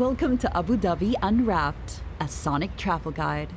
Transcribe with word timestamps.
Welcome 0.00 0.38
to 0.38 0.56
Abu 0.56 0.78
Dhabi 0.78 1.12
Unwrapped, 1.22 2.00
a 2.18 2.26
sonic 2.26 2.74
travel 2.78 3.12
guide. 3.12 3.52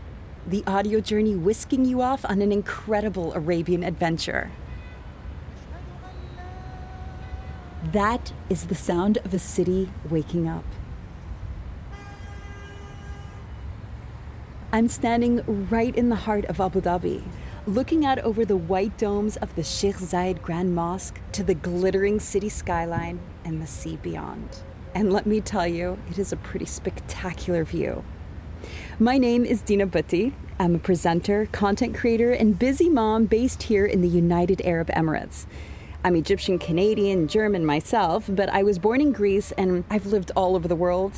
The 0.45 0.61
audio 0.67 0.99
journey 0.99 1.35
whisking 1.35 1.85
you 1.85 2.01
off 2.01 2.25
on 2.25 2.41
an 2.41 2.51
incredible 2.51 3.33
Arabian 3.33 3.81
adventure. 3.81 4.51
That 7.93 8.33
is 8.49 8.65
the 8.65 8.75
sound 8.75 9.19
of 9.19 9.33
a 9.33 9.39
city 9.39 9.89
waking 10.09 10.49
up. 10.49 10.65
I'm 14.73 14.89
standing 14.89 15.69
right 15.69 15.95
in 15.95 16.09
the 16.09 16.17
heart 16.27 16.43
of 16.47 16.59
Abu 16.59 16.81
Dhabi, 16.81 17.23
looking 17.65 18.05
out 18.05 18.19
over 18.19 18.43
the 18.43 18.57
white 18.57 18.97
domes 18.97 19.37
of 19.37 19.55
the 19.55 19.63
Sheikh 19.63 19.95
Zayed 19.95 20.41
Grand 20.41 20.75
Mosque 20.75 21.21
to 21.31 21.41
the 21.41 21.55
glittering 21.55 22.19
city 22.19 22.49
skyline 22.49 23.21
and 23.45 23.61
the 23.61 23.67
sea 23.67 23.95
beyond. 23.95 24.61
And 24.95 25.11
let 25.11 25.25
me 25.25 25.41
tell 25.41 25.67
you, 25.67 25.97
it 26.11 26.19
is 26.19 26.31
a 26.31 26.37
pretty 26.37 26.65
spectacular 26.65 27.63
view. 27.63 28.03
My 28.99 29.17
name 29.17 29.43
is 29.43 29.61
Dina 29.61 29.87
Butti. 29.87 30.33
I'm 30.59 30.75
a 30.75 30.79
presenter, 30.79 31.47
content 31.47 31.95
creator, 31.95 32.31
and 32.31 32.59
busy 32.59 32.89
mom 32.89 33.25
based 33.25 33.63
here 33.63 33.87
in 33.87 34.01
the 34.01 34.07
United 34.07 34.61
Arab 34.61 34.89
Emirates. 34.89 35.47
I'm 36.03 36.15
Egyptian 36.15 36.59
Canadian, 36.59 37.27
German 37.27 37.65
myself, 37.65 38.25
but 38.29 38.49
I 38.49 38.61
was 38.61 38.77
born 38.77 39.01
in 39.01 39.13
Greece 39.13 39.51
and 39.53 39.83
I've 39.89 40.05
lived 40.05 40.31
all 40.35 40.55
over 40.55 40.67
the 40.67 40.75
world. 40.75 41.13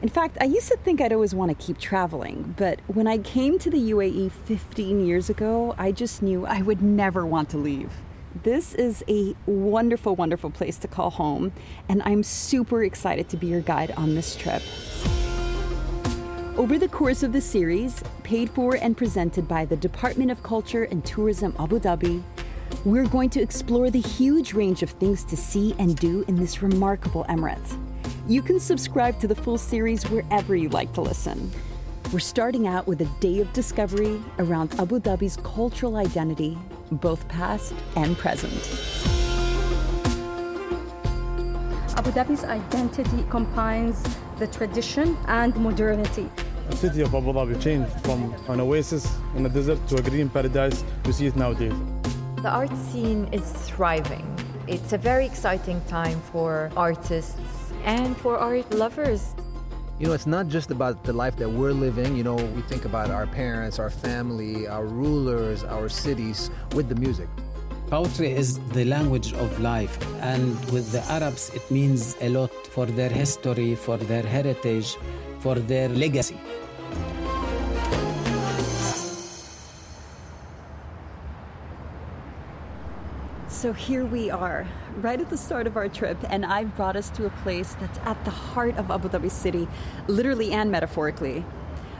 In 0.00 0.08
fact, 0.08 0.36
I 0.40 0.46
used 0.46 0.66
to 0.68 0.76
think 0.78 1.00
I'd 1.00 1.12
always 1.12 1.32
want 1.32 1.56
to 1.56 1.64
keep 1.64 1.78
traveling, 1.78 2.56
but 2.58 2.80
when 2.88 3.06
I 3.06 3.18
came 3.18 3.56
to 3.60 3.70
the 3.70 3.92
UAE 3.92 4.32
15 4.32 5.06
years 5.06 5.30
ago, 5.30 5.76
I 5.78 5.92
just 5.92 6.22
knew 6.22 6.44
I 6.44 6.60
would 6.60 6.82
never 6.82 7.24
want 7.24 7.50
to 7.50 7.56
leave. 7.56 7.92
This 8.34 8.74
is 8.74 9.04
a 9.08 9.36
wonderful, 9.44 10.16
wonderful 10.16 10.50
place 10.50 10.78
to 10.78 10.88
call 10.88 11.10
home, 11.10 11.52
and 11.90 12.02
I'm 12.04 12.22
super 12.22 12.82
excited 12.82 13.28
to 13.28 13.36
be 13.36 13.46
your 13.46 13.60
guide 13.60 13.90
on 13.92 14.14
this 14.14 14.34
trip. 14.34 14.62
Over 16.56 16.78
the 16.78 16.88
course 16.88 17.22
of 17.22 17.32
the 17.32 17.42
series, 17.42 18.02
paid 18.22 18.48
for 18.50 18.76
and 18.76 18.96
presented 18.96 19.46
by 19.46 19.66
the 19.66 19.76
Department 19.76 20.30
of 20.30 20.42
Culture 20.42 20.84
and 20.84 21.04
Tourism 21.04 21.54
Abu 21.58 21.78
Dhabi, 21.78 22.22
we're 22.86 23.06
going 23.06 23.28
to 23.30 23.40
explore 23.40 23.90
the 23.90 24.00
huge 24.00 24.54
range 24.54 24.82
of 24.82 24.90
things 24.90 25.24
to 25.24 25.36
see 25.36 25.74
and 25.78 25.94
do 25.96 26.24
in 26.26 26.34
this 26.34 26.62
remarkable 26.62 27.24
emirate. 27.28 27.78
You 28.26 28.40
can 28.40 28.58
subscribe 28.58 29.20
to 29.20 29.28
the 29.28 29.34
full 29.34 29.58
series 29.58 30.08
wherever 30.08 30.56
you 30.56 30.70
like 30.70 30.92
to 30.94 31.02
listen. 31.02 31.50
We're 32.12 32.18
starting 32.18 32.66
out 32.66 32.86
with 32.86 33.02
a 33.02 33.20
day 33.20 33.40
of 33.40 33.52
discovery 33.52 34.20
around 34.38 34.74
Abu 34.80 35.00
Dhabi's 35.00 35.36
cultural 35.38 35.96
identity 35.96 36.56
both 36.96 37.26
past 37.28 37.74
and 37.96 38.16
present. 38.18 38.52
Abu 41.96 42.10
Dhabi's 42.10 42.44
identity 42.44 43.24
combines 43.30 44.02
the 44.38 44.46
tradition 44.46 45.16
and 45.28 45.54
modernity. 45.56 46.28
The 46.70 46.76
city 46.76 47.02
of 47.02 47.14
Abu 47.14 47.32
Dhabi 47.32 47.60
changed 47.62 47.92
from 48.02 48.34
an 48.48 48.60
oasis 48.60 49.06
in 49.36 49.42
the 49.42 49.48
desert 49.48 49.86
to 49.88 49.96
a 49.96 50.02
green 50.02 50.28
paradise 50.28 50.84
you 51.06 51.12
see 51.12 51.26
it 51.26 51.36
nowadays. 51.36 51.74
The 52.42 52.50
art 52.50 52.76
scene 52.76 53.28
is 53.32 53.52
thriving. 53.52 54.26
It's 54.66 54.92
a 54.92 54.98
very 54.98 55.26
exciting 55.26 55.80
time 55.86 56.20
for 56.32 56.70
artists 56.76 57.38
and 57.84 58.16
for 58.16 58.36
art 58.38 58.72
lovers. 58.74 59.34
You 59.98 60.08
know, 60.08 60.14
it's 60.14 60.26
not 60.26 60.48
just 60.48 60.70
about 60.70 61.04
the 61.04 61.12
life 61.12 61.36
that 61.36 61.48
we're 61.48 61.72
living. 61.72 62.16
You 62.16 62.24
know, 62.24 62.34
we 62.34 62.62
think 62.62 62.84
about 62.84 63.10
our 63.10 63.26
parents, 63.26 63.78
our 63.78 63.90
family, 63.90 64.66
our 64.66 64.86
rulers, 64.86 65.62
our 65.64 65.88
cities 65.88 66.50
with 66.74 66.88
the 66.88 66.96
music. 66.96 67.28
Poetry 67.88 68.32
is 68.32 68.58
the 68.70 68.86
language 68.86 69.34
of 69.34 69.60
life, 69.60 69.98
and 70.22 70.56
with 70.72 70.92
the 70.92 71.02
Arabs, 71.12 71.50
it 71.50 71.70
means 71.70 72.16
a 72.22 72.30
lot 72.30 72.50
for 72.68 72.86
their 72.86 73.10
history, 73.10 73.74
for 73.74 73.98
their 73.98 74.22
heritage, 74.22 74.96
for 75.40 75.56
their 75.56 75.90
legacy. 75.90 76.38
So 83.62 83.72
here 83.72 84.04
we 84.04 84.28
are, 84.28 84.66
right 84.96 85.20
at 85.20 85.30
the 85.30 85.36
start 85.36 85.68
of 85.68 85.76
our 85.76 85.88
trip, 85.88 86.18
and 86.30 86.44
I've 86.44 86.74
brought 86.74 86.96
us 86.96 87.10
to 87.10 87.26
a 87.26 87.30
place 87.44 87.76
that's 87.78 87.96
at 88.00 88.24
the 88.24 88.30
heart 88.32 88.76
of 88.76 88.90
Abu 88.90 89.08
Dhabi 89.08 89.30
city, 89.30 89.68
literally 90.08 90.50
and 90.50 90.68
metaphorically. 90.68 91.44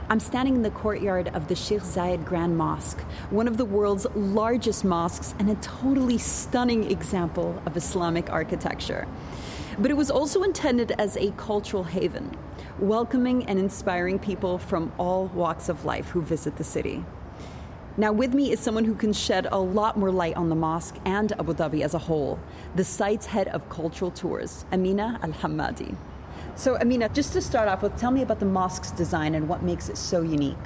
I'm 0.09 0.19
standing 0.19 0.55
in 0.55 0.61
the 0.61 0.71
courtyard 0.71 1.29
of 1.29 1.47
the 1.47 1.55
Sheikh 1.55 1.83
Zayed 1.83 2.25
Grand 2.25 2.57
Mosque, 2.57 2.99
one 3.29 3.47
of 3.47 3.55
the 3.55 3.63
world's 3.63 4.05
largest 4.13 4.83
mosques 4.83 5.35
and 5.39 5.49
a 5.49 5.55
totally 5.61 6.17
stunning 6.17 6.91
example 6.91 7.63
of 7.65 7.77
Islamic 7.77 8.29
architecture. 8.29 9.07
But 9.79 9.89
it 9.89 9.95
was 9.95 10.11
also 10.11 10.43
intended 10.43 10.91
as 10.99 11.15
a 11.15 11.31
cultural 11.37 11.85
haven, 11.85 12.35
welcoming 12.77 13.45
and 13.45 13.57
inspiring 13.57 14.19
people 14.19 14.57
from 14.57 14.91
all 14.97 15.27
walks 15.27 15.69
of 15.69 15.85
life 15.85 16.09
who 16.09 16.23
visit 16.23 16.57
the 16.57 16.65
city. 16.65 17.05
Now, 17.95 18.11
with 18.11 18.33
me 18.33 18.51
is 18.51 18.59
someone 18.59 18.85
who 18.85 18.95
can 18.95 19.13
shed 19.13 19.47
a 19.51 19.59
lot 19.59 19.97
more 19.97 20.09
light 20.09 20.35
on 20.35 20.49
the 20.49 20.55
mosque 20.55 20.95
and 21.05 21.31
Abu 21.33 21.53
Dhabi 21.53 21.83
as 21.83 21.93
a 21.93 21.99
whole, 21.99 22.39
the 22.73 22.83
site's 22.83 23.27
head 23.27 23.49
of 23.49 23.69
cultural 23.69 24.09
tours, 24.09 24.65
Amina 24.71 25.19
Al 25.21 25.31
Hamadi. 25.33 25.95
So, 26.55 26.75
Amina, 26.79 27.09
just 27.09 27.33
to 27.33 27.41
start 27.41 27.67
off 27.67 27.83
with, 27.83 27.95
tell 27.95 28.09
me 28.09 28.23
about 28.23 28.39
the 28.39 28.47
mosque's 28.47 28.89
design 28.89 29.35
and 29.35 29.47
what 29.47 29.61
makes 29.61 29.89
it 29.89 29.97
so 29.97 30.23
unique. 30.23 30.65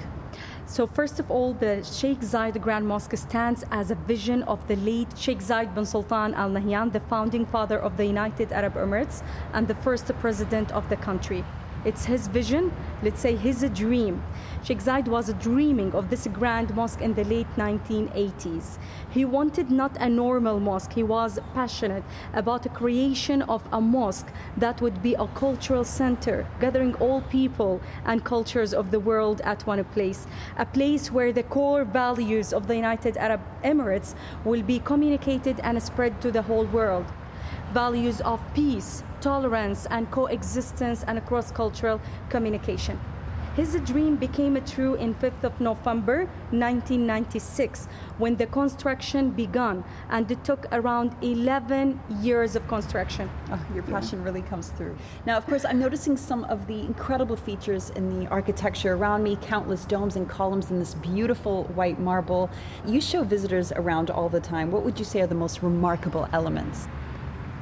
So, 0.67 0.87
first 0.87 1.19
of 1.19 1.29
all, 1.29 1.51
the 1.51 1.83
Sheikh 1.83 2.21
Zayed 2.21 2.61
Grand 2.61 2.87
Mosque 2.87 3.17
stands 3.17 3.65
as 3.71 3.91
a 3.91 3.95
vision 3.95 4.43
of 4.43 4.65
the 4.69 4.77
late 4.77 5.09
Sheikh 5.17 5.39
Zayed 5.39 5.75
bin 5.75 5.85
Sultan 5.85 6.33
Al 6.33 6.49
Nahyan, 6.49 6.93
the 6.93 7.01
founding 7.01 7.45
father 7.45 7.77
of 7.77 7.97
the 7.97 8.05
United 8.05 8.53
Arab 8.53 8.75
Emirates 8.75 9.21
and 9.51 9.67
the 9.67 9.75
first 9.75 10.07
president 10.21 10.71
of 10.71 10.87
the 10.87 10.95
country. 10.95 11.43
It's 11.85 12.05
his 12.05 12.27
vision, 12.27 12.71
let's 13.03 13.21
say 13.21 13.35
his 13.35 13.61
dream. 13.73 14.23
Sheikh 14.63 14.79
Zayed 14.79 15.07
was 15.07 15.31
dreaming 15.35 15.93
of 15.93 16.09
this 16.09 16.27
grand 16.27 16.75
mosque 16.75 17.01
in 17.01 17.13
the 17.13 17.23
late 17.23 17.47
1980s. 17.55 18.77
He 19.09 19.23
wanted 19.25 19.71
not 19.71 19.95
a 19.99 20.09
normal 20.09 20.59
mosque, 20.59 20.93
he 20.93 21.03
was 21.03 21.39
passionate 21.53 22.03
about 22.33 22.63
the 22.63 22.69
creation 22.69 23.43
of 23.43 23.63
a 23.71 23.79
mosque 23.79 24.27
that 24.57 24.81
would 24.81 25.01
be 25.01 25.13
a 25.13 25.27
cultural 25.27 25.83
center, 25.83 26.45
gathering 26.59 26.95
all 26.95 27.21
people 27.21 27.79
and 28.05 28.23
cultures 28.23 28.73
of 28.73 28.91
the 28.91 28.99
world 28.99 29.41
at 29.41 29.65
one 29.65 29.83
place. 29.85 30.27
A 30.57 30.65
place 30.65 31.11
where 31.11 31.31
the 31.31 31.43
core 31.43 31.85
values 31.85 32.53
of 32.53 32.67
the 32.67 32.75
United 32.75 33.17
Arab 33.17 33.41
Emirates 33.63 34.15
will 34.43 34.63
be 34.63 34.79
communicated 34.79 35.59
and 35.61 35.81
spread 35.81 36.19
to 36.21 36.31
the 36.31 36.41
whole 36.41 36.65
world 36.65 37.05
values 37.73 38.21
of 38.21 38.41
peace, 38.53 39.03
tolerance, 39.21 39.85
and 39.89 40.09
coexistence 40.11 41.03
and 41.03 41.25
cross 41.25 41.51
cultural 41.51 41.99
communication. 42.29 42.99
His 43.57 43.73
dream 43.85 44.17
became 44.17 44.63
true 44.65 44.93
in 44.93 45.15
5th 45.15 45.43
of 45.43 45.59
November 45.59 46.25
1996 46.51 47.87
when 48.19 48.35
the 48.35 48.45
construction 48.45 49.31
began 49.31 49.83
and 50.11 50.29
it 50.29 50.43
took 50.43 50.67
around 50.71 51.15
11 51.23 51.99
years 52.21 52.55
of 52.55 52.67
construction. 52.67 53.27
Oh, 53.51 53.59
your 53.73 53.81
passion 53.81 54.19
yeah. 54.19 54.25
really 54.25 54.43
comes 54.43 54.69
through. 54.69 54.95
Now, 55.25 55.37
of 55.37 55.47
course, 55.47 55.65
I'm 55.65 55.79
noticing 55.79 56.17
some 56.17 56.43
of 56.43 56.67
the 56.67 56.81
incredible 56.81 57.35
features 57.35 57.89
in 57.95 58.19
the 58.19 58.27
architecture 58.27 58.93
around 58.93 59.23
me, 59.23 59.39
countless 59.41 59.85
domes 59.85 60.17
and 60.17 60.29
columns 60.29 60.69
in 60.69 60.77
this 60.77 60.93
beautiful 60.93 61.63
white 61.73 61.99
marble. 61.99 62.51
You 62.85 63.01
show 63.01 63.23
visitors 63.23 63.71
around 63.71 64.11
all 64.11 64.29
the 64.29 64.39
time. 64.39 64.69
What 64.69 64.83
would 64.83 64.99
you 64.99 65.05
say 65.05 65.21
are 65.21 65.27
the 65.27 65.33
most 65.33 65.63
remarkable 65.63 66.29
elements? 66.31 66.87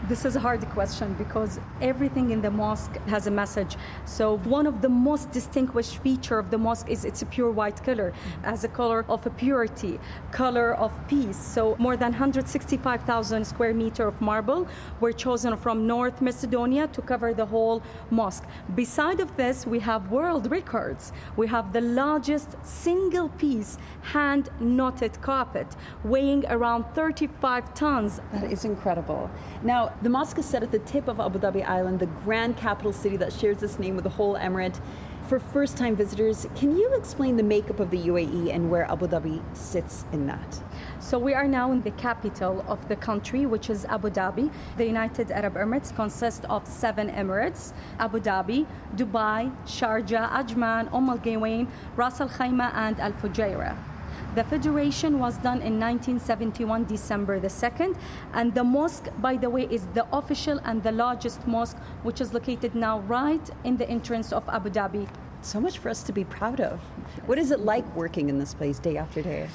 This 0.04 0.24
is 0.24 0.36
a 0.36 0.40
hard 0.40 0.62
question 0.70 1.16
because 1.16 1.60
everything 1.82 2.30
in 2.30 2.40
the 2.40 2.52
mosque 2.52 2.96
has 3.08 3.26
a 3.26 3.32
message. 3.32 3.76
So 4.06 4.38
one 4.40 4.68
of 4.68 4.84
the 4.84 4.90
most 4.90 5.32
distinguished 5.32 5.98
feature 5.98 6.38
of 6.38 6.52
the 6.52 6.60
mosque 6.60 6.90
is 6.90 7.06
its 7.06 7.24
a 7.24 7.26
pure 7.26 7.50
white 7.50 7.84
color 7.84 8.14
as 8.44 8.64
a 8.64 8.68
color 8.68 9.04
of 9.10 9.26
a 9.26 9.32
purity, 9.32 10.00
color 10.32 10.76
of 10.76 10.92
peace. 11.08 11.38
So 11.38 11.76
more 11.80 11.98
than 11.98 12.12
165,000 12.12 13.46
square 13.46 13.74
meter 13.74 14.08
of 14.08 14.22
marble 14.22 14.68
were 15.00 15.12
chosen 15.12 15.58
from 15.58 15.88
North 15.88 16.22
Macedonia 16.22 16.86
to 16.90 17.02
cover 17.02 17.34
the 17.34 17.48
whole 17.48 17.82
mosque. 18.12 18.44
Beside 18.76 19.20
of 19.20 19.36
this, 19.38 19.66
we 19.66 19.80
have 19.80 20.12
world 20.12 20.52
records. 20.52 21.14
We 21.36 21.48
have 21.48 21.74
the 21.74 21.82
largest 21.82 22.58
single 22.64 23.30
piece 23.30 23.80
hand 24.04 24.50
knotted 24.60 25.20
carpet 25.24 25.76
weighing 26.04 26.46
around 26.48 26.86
35 26.94 27.74
tons. 27.74 28.22
That 28.32 28.52
is 28.52 28.66
incredible. 28.66 29.32
Now, 29.64 29.85
the 30.02 30.10
mosque 30.10 30.38
is 30.38 30.46
set 30.46 30.64
at 30.64 30.72
the 30.72 30.80
tip 30.80 31.08
of 31.08 31.20
Abu 31.20 31.40
Dhabi 31.40 31.68
Island, 31.68 32.00
the 32.00 32.06
grand 32.26 32.58
capital 32.58 32.94
city 32.94 33.18
that 33.18 33.34
shares 33.34 33.58
this 33.58 33.80
name 33.80 33.96
with 33.96 34.04
the 34.04 34.10
whole 34.10 34.36
emirate. 34.36 34.80
For 35.28 35.40
first 35.40 35.76
time 35.76 35.96
visitors, 35.96 36.46
can 36.56 36.78
you 36.78 36.94
explain 36.94 37.36
the 37.36 37.42
makeup 37.42 37.80
of 37.80 37.90
the 37.90 37.98
UAE 37.98 38.54
and 38.54 38.70
where 38.70 38.84
Abu 38.92 39.08
Dhabi 39.08 39.42
sits 39.56 40.06
in 40.12 40.28
that? 40.28 40.62
So, 41.00 41.18
we 41.18 41.34
are 41.34 41.48
now 41.48 41.72
in 41.72 41.82
the 41.82 41.90
capital 41.92 42.64
of 42.68 42.88
the 42.90 42.96
country, 42.96 43.48
which 43.48 43.72
is 43.72 43.86
Abu 43.86 44.12
Dhabi. 44.12 44.52
The 44.78 44.86
United 44.86 45.32
Arab 45.32 45.56
Emirates 45.56 45.96
consists 45.96 46.46
of 46.48 46.68
seven 46.68 47.10
emirates 47.10 47.74
Abu 48.00 48.20
Dhabi, 48.20 48.68
Dubai, 48.96 49.52
Sharjah, 49.66 50.30
Ajman, 50.30 50.94
Umm 50.94 51.10
Al 51.10 51.68
Ras 51.96 52.22
Al 52.22 52.30
Khaimah, 52.30 52.72
and 52.76 53.00
Al 53.00 53.14
Fujairah. 53.14 53.95
The 54.36 54.44
federation 54.44 55.18
was 55.20 55.38
done 55.38 55.62
in 55.62 55.80
1971, 55.80 56.84
December 56.84 57.40
the 57.40 57.48
2nd. 57.48 57.96
And 58.34 58.54
the 58.54 58.66
mosque, 58.66 59.08
by 59.20 59.38
the 59.38 59.50
way, 59.50 59.66
is 59.72 59.88
the 59.94 60.06
official 60.12 60.60
and 60.66 60.84
the 60.84 60.92
largest 60.92 61.48
mosque, 61.48 61.78
which 62.04 62.20
is 62.20 62.34
located 62.34 62.76
now 62.76 63.00
right 63.00 63.50
in 63.64 63.78
the 63.78 63.90
entrance 63.90 64.34
of 64.34 64.44
Abu 64.50 64.72
Dhabi. 64.72 65.08
So 65.42 65.62
much 65.62 65.78
for 65.78 65.88
us 65.88 66.04
to 66.04 66.12
be 66.12 66.26
proud 66.26 66.60
of. 66.60 66.82
What 67.28 67.38
is 67.38 67.52
it 67.52 67.62
like 67.62 67.86
working 67.96 68.28
in 68.28 68.38
this 68.38 68.54
place 68.54 68.78
day 68.78 68.98
after 68.98 69.22
day? 69.22 69.48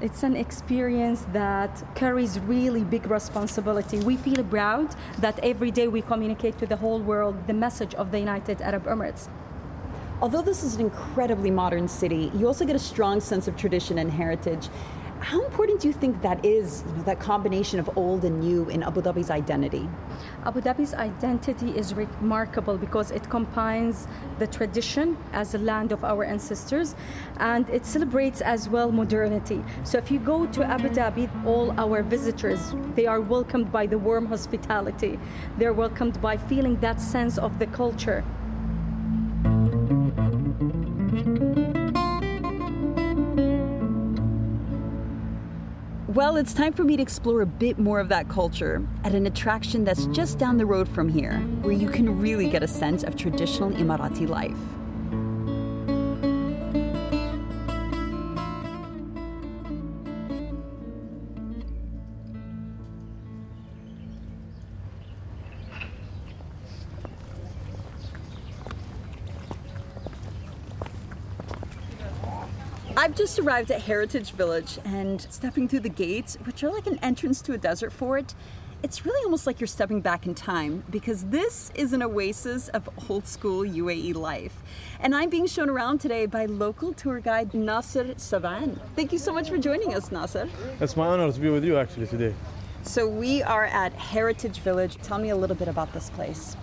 It's 0.00 0.22
an 0.22 0.36
experience 0.36 1.26
that 1.32 1.82
carries 1.96 2.38
really 2.38 2.84
big 2.84 3.10
responsibility. 3.10 3.98
We 3.98 4.16
feel 4.16 4.44
proud 4.44 4.94
that 5.18 5.38
every 5.40 5.72
day 5.72 5.88
we 5.88 6.02
communicate 6.02 6.58
to 6.58 6.66
the 6.66 6.76
whole 6.76 7.00
world 7.00 7.34
the 7.48 7.54
message 7.54 7.94
of 7.96 8.12
the 8.12 8.20
United 8.20 8.62
Arab 8.62 8.84
Emirates. 8.84 9.28
Although 10.22 10.42
this 10.42 10.62
is 10.62 10.76
an 10.76 10.82
incredibly 10.82 11.50
modern 11.50 11.88
city, 11.88 12.30
you 12.36 12.46
also 12.46 12.64
get 12.64 12.76
a 12.76 12.78
strong 12.78 13.20
sense 13.20 13.48
of 13.48 13.56
tradition 13.56 13.98
and 13.98 14.08
heritage. 14.08 14.68
How 15.18 15.44
important 15.44 15.80
do 15.80 15.88
you 15.88 15.92
think 15.92 16.22
that 16.22 16.44
is, 16.46 16.84
you 16.86 16.92
know, 16.92 17.02
that 17.02 17.18
combination 17.18 17.80
of 17.80 17.90
old 17.98 18.24
and 18.24 18.38
new 18.38 18.68
in 18.68 18.84
Abu 18.84 19.02
Dhabi's 19.02 19.30
identity? 19.30 19.88
Abu 20.44 20.60
Dhabi's 20.60 20.94
identity 20.94 21.76
is 21.76 21.92
remarkable 21.94 22.78
because 22.78 23.10
it 23.10 23.28
combines 23.30 24.06
the 24.38 24.46
tradition 24.46 25.16
as 25.32 25.56
a 25.56 25.58
land 25.58 25.90
of 25.90 26.04
our 26.04 26.22
ancestors 26.22 26.94
and 27.38 27.68
it 27.68 27.84
celebrates 27.84 28.40
as 28.42 28.68
well 28.68 28.92
modernity. 28.92 29.60
So 29.82 29.98
if 29.98 30.08
you 30.08 30.20
go 30.20 30.46
to 30.46 30.62
Abu 30.62 30.88
Dhabi, 30.88 31.28
all 31.44 31.72
our 31.80 32.04
visitors, 32.04 32.76
they 32.94 33.06
are 33.06 33.20
welcomed 33.20 33.72
by 33.72 33.88
the 33.88 33.98
warm 33.98 34.26
hospitality. 34.26 35.18
They're 35.58 35.72
welcomed 35.72 36.22
by 36.22 36.36
feeling 36.36 36.78
that 36.78 37.00
sense 37.00 37.38
of 37.38 37.58
the 37.58 37.66
culture. 37.66 38.22
Well, 46.14 46.36
it's 46.36 46.52
time 46.52 46.74
for 46.74 46.84
me 46.84 46.98
to 46.98 47.02
explore 47.02 47.40
a 47.40 47.46
bit 47.46 47.78
more 47.78 47.98
of 47.98 48.10
that 48.10 48.28
culture 48.28 48.86
at 49.02 49.14
an 49.14 49.24
attraction 49.24 49.82
that's 49.82 50.04
just 50.08 50.36
down 50.36 50.58
the 50.58 50.66
road 50.66 50.86
from 50.86 51.08
here, 51.08 51.38
where 51.62 51.72
you 51.72 51.88
can 51.88 52.20
really 52.20 52.50
get 52.50 52.62
a 52.62 52.68
sense 52.68 53.02
of 53.02 53.16
traditional 53.16 53.70
Emirati 53.70 54.28
life. 54.28 54.81
I've 73.02 73.16
just 73.16 73.40
arrived 73.40 73.72
at 73.72 73.82
Heritage 73.82 74.30
Village 74.30 74.78
and 74.84 75.20
stepping 75.22 75.66
through 75.66 75.80
the 75.80 75.88
gates, 75.88 76.38
which 76.44 76.62
are 76.62 76.70
like 76.70 76.86
an 76.86 77.00
entrance 77.02 77.42
to 77.42 77.52
a 77.52 77.58
desert 77.58 77.92
fort, 77.92 78.32
it's 78.84 79.04
really 79.04 79.24
almost 79.24 79.44
like 79.44 79.58
you're 79.58 79.66
stepping 79.66 80.00
back 80.00 80.24
in 80.24 80.36
time 80.36 80.84
because 80.88 81.24
this 81.24 81.72
is 81.74 81.94
an 81.94 82.04
oasis 82.04 82.68
of 82.68 82.88
old 83.10 83.26
school 83.26 83.64
UAE 83.64 84.14
life. 84.14 84.54
And 85.00 85.16
I'm 85.16 85.30
being 85.30 85.48
shown 85.48 85.68
around 85.68 85.98
today 85.98 86.26
by 86.26 86.46
local 86.46 86.92
tour 86.92 87.18
guide 87.18 87.52
Nasser 87.54 88.14
Savan. 88.18 88.80
Thank 88.94 89.10
you 89.10 89.18
so 89.18 89.32
much 89.32 89.50
for 89.50 89.58
joining 89.58 89.96
us, 89.96 90.12
Nasser. 90.12 90.48
It's 90.80 90.96
my 90.96 91.08
honor 91.08 91.32
to 91.32 91.40
be 91.40 91.50
with 91.50 91.64
you 91.64 91.78
actually 91.78 92.06
today. 92.06 92.32
So 92.84 93.08
we 93.08 93.42
are 93.42 93.64
at 93.64 93.92
Heritage 93.94 94.60
Village. 94.60 94.96
Tell 94.98 95.18
me 95.18 95.30
a 95.30 95.36
little 95.36 95.56
bit 95.56 95.66
about 95.66 95.92
this 95.92 96.08
place. 96.10 96.56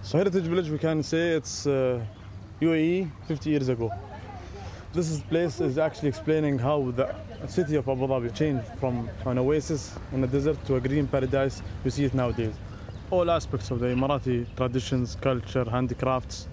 So 0.00 0.16
Heritage 0.16 0.44
Village, 0.44 0.70
we 0.70 0.78
can 0.78 1.02
say 1.02 1.32
it's 1.32 1.66
uh, 1.66 2.00
UAE 2.62 3.10
50 3.28 3.50
years 3.50 3.68
ago. 3.68 3.92
This 4.94 5.20
place 5.22 5.58
is 5.62 5.78
actually 5.78 6.10
explaining 6.10 6.58
how 6.58 6.90
the 6.94 7.14
city 7.46 7.76
of 7.76 7.88
Abu 7.88 8.06
Dhabi 8.06 8.34
changed 8.34 8.66
from 8.78 9.08
an 9.24 9.38
oasis 9.38 9.94
in 10.12 10.20
the 10.20 10.26
desert 10.26 10.62
to 10.66 10.76
a 10.76 10.80
green 10.80 11.06
paradise 11.06 11.62
we 11.82 11.90
see 11.90 12.04
it 12.04 12.12
nowadays. 12.12 12.52
All 13.10 13.30
aspects 13.30 13.70
of 13.70 13.80
the 13.80 13.86
Emirati 13.86 14.46
traditions, 14.54 15.16
culture, 15.18 15.64
handicrafts. 15.64 16.46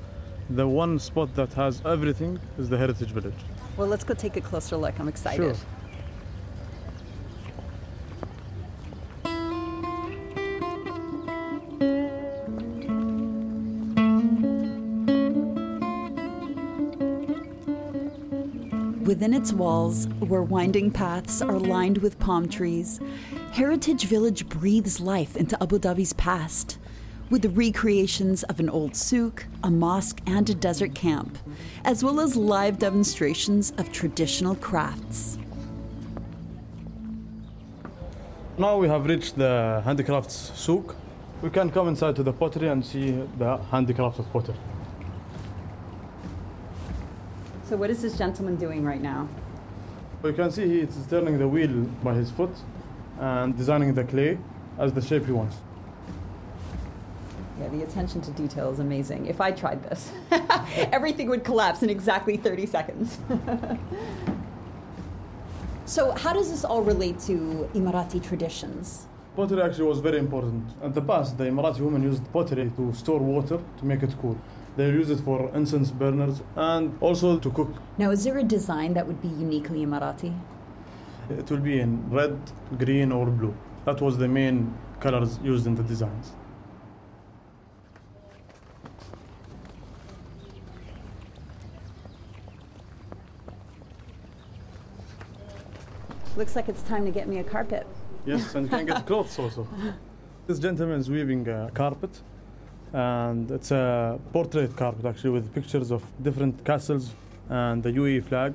The 0.51 0.65
one 0.65 1.00
spot 1.00 1.36
that 1.36 1.51
has 1.53 1.81
everything 1.86 2.39
is 2.57 2.69
the 2.69 2.77
Heritage 2.77 3.09
Village. 3.09 3.41
Well, 3.75 3.89
let's 3.89 4.06
go 4.06 4.13
take 4.13 4.38
a 4.38 4.41
closer 4.41 4.77
look. 4.77 4.97
I'm 5.01 5.09
excited. 5.09 5.57
Sure. 5.57 5.65
Within 19.19 19.33
its 19.33 19.51
walls, 19.51 20.07
where 20.19 20.44
winding 20.44 20.92
paths 20.92 21.42
are 21.42 21.60
lined 21.60 21.98
with 21.98 22.18
palm 22.19 22.48
trees, 22.48 23.01
Heritage 23.51 24.06
Village 24.06 24.48
breathes 24.48 25.01
life 25.01 25.36
into 25.36 25.62
Abu 25.62 25.77
Dhabi's 25.77 26.13
past, 26.13 26.77
with 27.30 27.42
the 27.42 27.50
recreations 27.50 28.44
of 28.44 28.62
an 28.62 28.69
old 28.69 28.95
souk, 28.95 29.45
a 29.62 29.69
mosque, 29.69 30.21
and 30.25 30.50
a 30.50 30.56
desert 30.56 30.95
camp, 30.95 31.38
as 31.83 32.01
well 32.01 32.21
as 32.21 32.38
live 32.38 32.80
demonstrations 32.80 33.74
of 33.77 33.92
traditional 33.92 34.56
crafts. 34.56 35.38
Now 38.57 38.77
we 38.77 38.88
have 38.88 39.06
reached 39.06 39.38
the 39.38 39.81
handicrafts 39.83 40.54
souk. 40.56 40.95
We 41.42 41.50
can 41.50 41.72
come 41.72 41.89
inside 41.89 42.15
to 42.15 42.24
the 42.24 42.31
pottery 42.31 42.69
and 42.69 42.86
see 42.86 43.22
the 43.38 43.57
handicraft 43.69 44.19
of 44.19 44.31
pottery. 44.31 44.56
So, 47.69 47.77
what 47.77 47.92
is 47.92 48.01
this 48.01 48.18
gentleman 48.18 48.56
doing 48.56 48.83
right 48.83 49.00
now? 49.00 49.30
You 50.24 50.33
can 50.33 50.51
see 50.51 50.68
he 50.68 50.80
is 50.80 51.06
turning 51.07 51.38
the 51.38 51.48
wheel 51.48 51.83
by 52.04 52.16
his 52.16 52.31
foot 52.31 52.50
and 53.19 53.56
designing 53.56 53.94
the 53.94 54.04
clay 54.04 54.39
as 54.80 54.92
the 54.92 55.04
shape 55.04 55.27
he 55.27 55.31
wants. 55.31 55.57
Yeah, 57.60 57.68
the 57.68 57.83
attention 57.83 58.21
to 58.21 58.31
detail 58.31 58.71
is 58.71 58.80
amazing. 58.80 59.27
If 59.27 59.39
I 59.39 59.51
tried 59.51 59.83
this, 59.83 60.12
everything 60.92 61.30
would 61.30 61.44
collapse 61.44 61.83
in 61.83 61.92
exactly 61.92 62.38
30 62.38 62.66
seconds. 62.66 63.19
so, 65.86 66.10
how 66.13 66.33
does 66.33 66.50
this 66.50 66.65
all 66.65 66.81
relate 66.81 67.19
to 67.27 67.69
Emirati 67.75 68.27
traditions? 68.27 69.06
Pottery 69.36 69.62
actually 69.62 69.83
was 69.83 70.00
very 70.00 70.18
important. 70.18 70.68
In 70.81 70.92
the 70.92 71.04
past, 71.04 71.38
the 71.38 71.44
Emirati 71.44 71.81
women 71.81 72.01
used 72.01 72.24
pottery 72.33 72.72
to 72.77 72.92
store 72.95 73.19
water 73.19 73.60
to 73.77 73.86
make 73.86 74.01
it 74.01 74.15
cool. 74.19 74.39
They 74.75 74.88
use 74.89 75.10
it 75.10 75.19
for 75.19 75.51
incense 75.54 75.92
burners 75.92 76.42
and 76.56 76.98
also 77.01 77.38
to 77.39 77.50
cook. 77.51 77.74
Now, 77.98 78.12
is 78.12 78.24
there 78.24 78.38
a 78.38 78.44
design 78.44 78.93
that 78.93 79.05
would 79.08 79.22
be 79.22 79.27
uniquely 79.27 79.86
Emirati? 79.86 80.34
It 81.29 81.50
will 81.51 81.60
be 81.60 81.79
in 81.79 82.10
red, 82.10 82.38
green, 82.77 83.12
or 83.12 83.25
blue. 83.27 83.55
That 83.86 84.01
was 84.01 84.17
the 84.17 84.27
main 84.27 84.74
colors 85.00 85.39
used 85.43 85.67
in 85.67 85.75
the 85.75 85.84
designs. 85.84 86.32
Looks 96.36 96.55
like 96.55 96.70
it's 96.70 96.82
time 96.84 97.05
to 97.05 97.12
get 97.12 97.27
me 97.27 97.39
a 97.39 97.43
carpet. 97.43 97.86
Yes, 98.25 98.55
and 98.55 98.65
you 98.65 98.70
can 98.70 98.86
get 98.86 99.05
clothes 99.08 99.38
also. 99.38 99.67
This 100.48 100.58
gentleman 100.58 101.00
is 101.00 101.10
weaving 101.10 101.48
a 101.48 101.70
carpet, 101.74 102.22
and 102.93 103.51
it's 103.51 103.72
a 103.72 104.19
portrait 104.34 104.75
carpet 104.75 105.05
actually 105.05 105.31
with 105.31 105.53
pictures 105.53 105.91
of 105.91 106.03
different 106.24 106.63
castles 106.65 107.13
and 107.50 107.84
the 107.84 107.91
UAE 107.91 108.24
flag. 108.24 108.53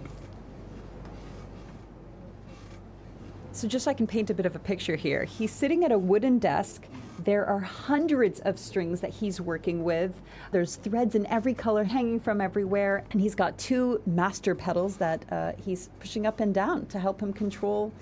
So, 3.53 3.69
just 3.69 3.85
so 3.85 3.91
I 3.91 3.95
can 3.95 4.07
paint 4.07 4.31
a 4.31 4.35
bit 4.35 4.47
of 4.47 4.57
a 4.57 4.59
picture 4.59 4.97
here, 4.97 5.25
he's 5.25 5.53
sitting 5.53 5.85
at 5.85 5.93
a 5.93 5.99
wooden 5.99 6.41
desk. 6.41 6.83
There 7.23 7.47
are 7.47 7.61
hundreds 7.61 8.41
of 8.41 8.59
strings 8.59 9.01
that 9.01 9.11
he's 9.11 9.41
working 9.41 9.85
with. 9.85 10.21
There's 10.51 10.75
threads 10.75 11.15
in 11.15 11.25
every 11.29 11.55
color 11.55 11.85
hanging 11.85 12.19
from 12.19 12.41
everywhere, 12.41 13.05
and 13.13 13.21
he's 13.21 13.37
got 13.37 13.57
two 13.57 14.03
master 14.07 14.57
pedals 14.57 14.97
that 14.97 15.25
uh, 15.31 15.53
he's 15.65 15.89
pushing 16.01 16.27
up 16.27 16.41
and 16.41 16.53
down 16.53 16.87
to 16.87 16.99
help 16.99 17.23
him 17.23 17.33
control 17.33 17.93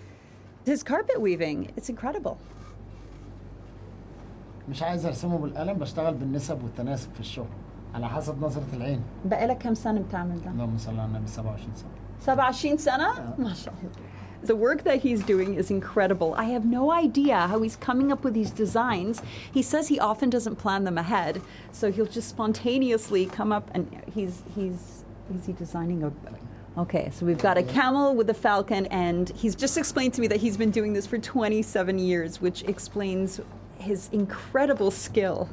his 0.64 0.82
carpet 0.82 1.20
weaving. 1.20 1.70
It's 1.76 1.90
incredible. 1.90 2.38
مش 4.71 4.83
عايز 4.83 5.05
ارسمه 5.05 5.37
بالقلم 5.37 5.73
بشتغل 5.73 6.13
بالنسب 6.13 6.63
والتناسب 6.63 7.13
في 7.13 7.19
الشغل 7.19 7.47
على 7.95 8.09
حسب 8.09 8.43
نظرة 8.43 8.67
العين 8.73 9.01
بقالك 9.25 9.57
كم 9.57 9.73
سنة 9.73 10.01
بتعمل 10.01 10.41
ده؟ 10.45 10.51
اللهم 10.51 10.77
صل 10.77 10.99
على 10.99 11.05
النبي 11.05 11.27
27 11.27 11.69
سنة 11.75 11.89
27 12.21 12.77
سنة؟ 12.77 13.35
ما 13.39 13.53
شاء 13.53 13.73
الله. 13.83 13.91
The 14.43 14.55
work 14.55 14.83
that 14.83 14.99
he's 15.01 15.23
doing 15.23 15.55
is 15.55 15.71
incredible. 15.71 16.35
I 16.35 16.45
have 16.55 16.63
no 16.63 16.91
idea 16.91 17.47
how 17.47 17.59
he's 17.63 17.75
coming 17.75 18.11
up 18.11 18.23
with 18.23 18.35
these 18.35 18.51
designs. 18.51 19.21
He 19.51 19.63
says 19.63 19.87
he 19.87 19.99
often 19.99 20.29
doesn't 20.29 20.57
plan 20.57 20.83
them 20.83 20.97
ahead, 20.97 21.41
so 21.71 21.91
he'll 21.91 22.05
just 22.05 22.29
spontaneously 22.29 23.25
come 23.25 23.51
up 23.51 23.65
and 23.73 23.83
he's 24.15 24.43
he's 24.55 24.79
is 25.35 25.45
he 25.47 25.53
designing 25.53 26.03
a 26.03 26.11
Okay, 26.77 27.09
so 27.09 27.25
we've 27.25 27.39
got 27.49 27.57
a 27.57 27.63
camel 27.63 28.13
with 28.13 28.29
a 28.29 28.35
falcon 28.35 28.85
and 29.07 29.29
he's 29.29 29.55
just 29.55 29.75
explained 29.79 30.13
to 30.13 30.21
me 30.21 30.27
that 30.27 30.39
he's 30.39 30.57
been 30.57 30.69
doing 30.69 30.93
this 30.93 31.07
for 31.07 31.17
27 31.17 31.97
years, 31.97 32.39
which 32.39 32.61
explains 32.63 33.41
his 33.82 34.08
incredible 34.12 34.90
skill. 34.90 35.48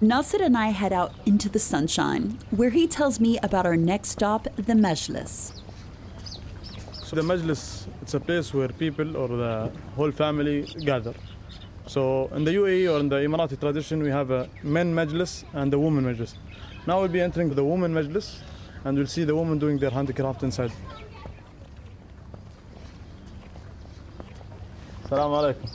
Nasser 0.00 0.42
and 0.42 0.56
I 0.56 0.68
head 0.68 0.94
out 0.94 1.12
into 1.26 1.50
the 1.50 1.58
sunshine, 1.58 2.38
where 2.50 2.70
he 2.70 2.86
tells 2.86 3.20
me 3.20 3.38
about 3.42 3.66
our 3.66 3.76
next 3.76 4.08
stop, 4.08 4.44
the 4.56 4.72
Majlis. 4.72 5.60
So 7.04 7.16
the 7.16 7.22
Majlis, 7.22 7.86
it's 8.00 8.14
a 8.14 8.20
place 8.20 8.54
where 8.54 8.68
people 8.68 9.16
or 9.16 9.28
the 9.28 9.70
whole 9.96 10.10
family 10.10 10.62
gather. 10.84 11.12
So 11.86 12.30
in 12.34 12.44
the 12.44 12.52
UAE 12.52 12.90
or 12.90 13.00
in 13.00 13.08
the 13.10 13.16
Emirati 13.16 13.60
tradition, 13.60 14.02
we 14.02 14.10
have 14.10 14.30
a 14.30 14.48
men 14.62 14.94
Majlis 14.94 15.44
and 15.52 15.74
a 15.74 15.78
woman 15.78 16.04
Majlis. 16.04 16.34
Now 16.86 17.00
we'll 17.00 17.08
be 17.08 17.20
entering 17.20 17.54
the 17.54 17.64
woman 17.64 17.92
Majlis 17.92 18.38
and 18.84 18.96
we'll 18.96 19.06
see 19.06 19.24
the 19.24 19.34
women 19.34 19.58
doing 19.58 19.76
their 19.76 19.90
handicraft 19.90 20.42
inside. 20.44 20.72
Assalamu 25.10 25.54
alaikum. 25.54 25.66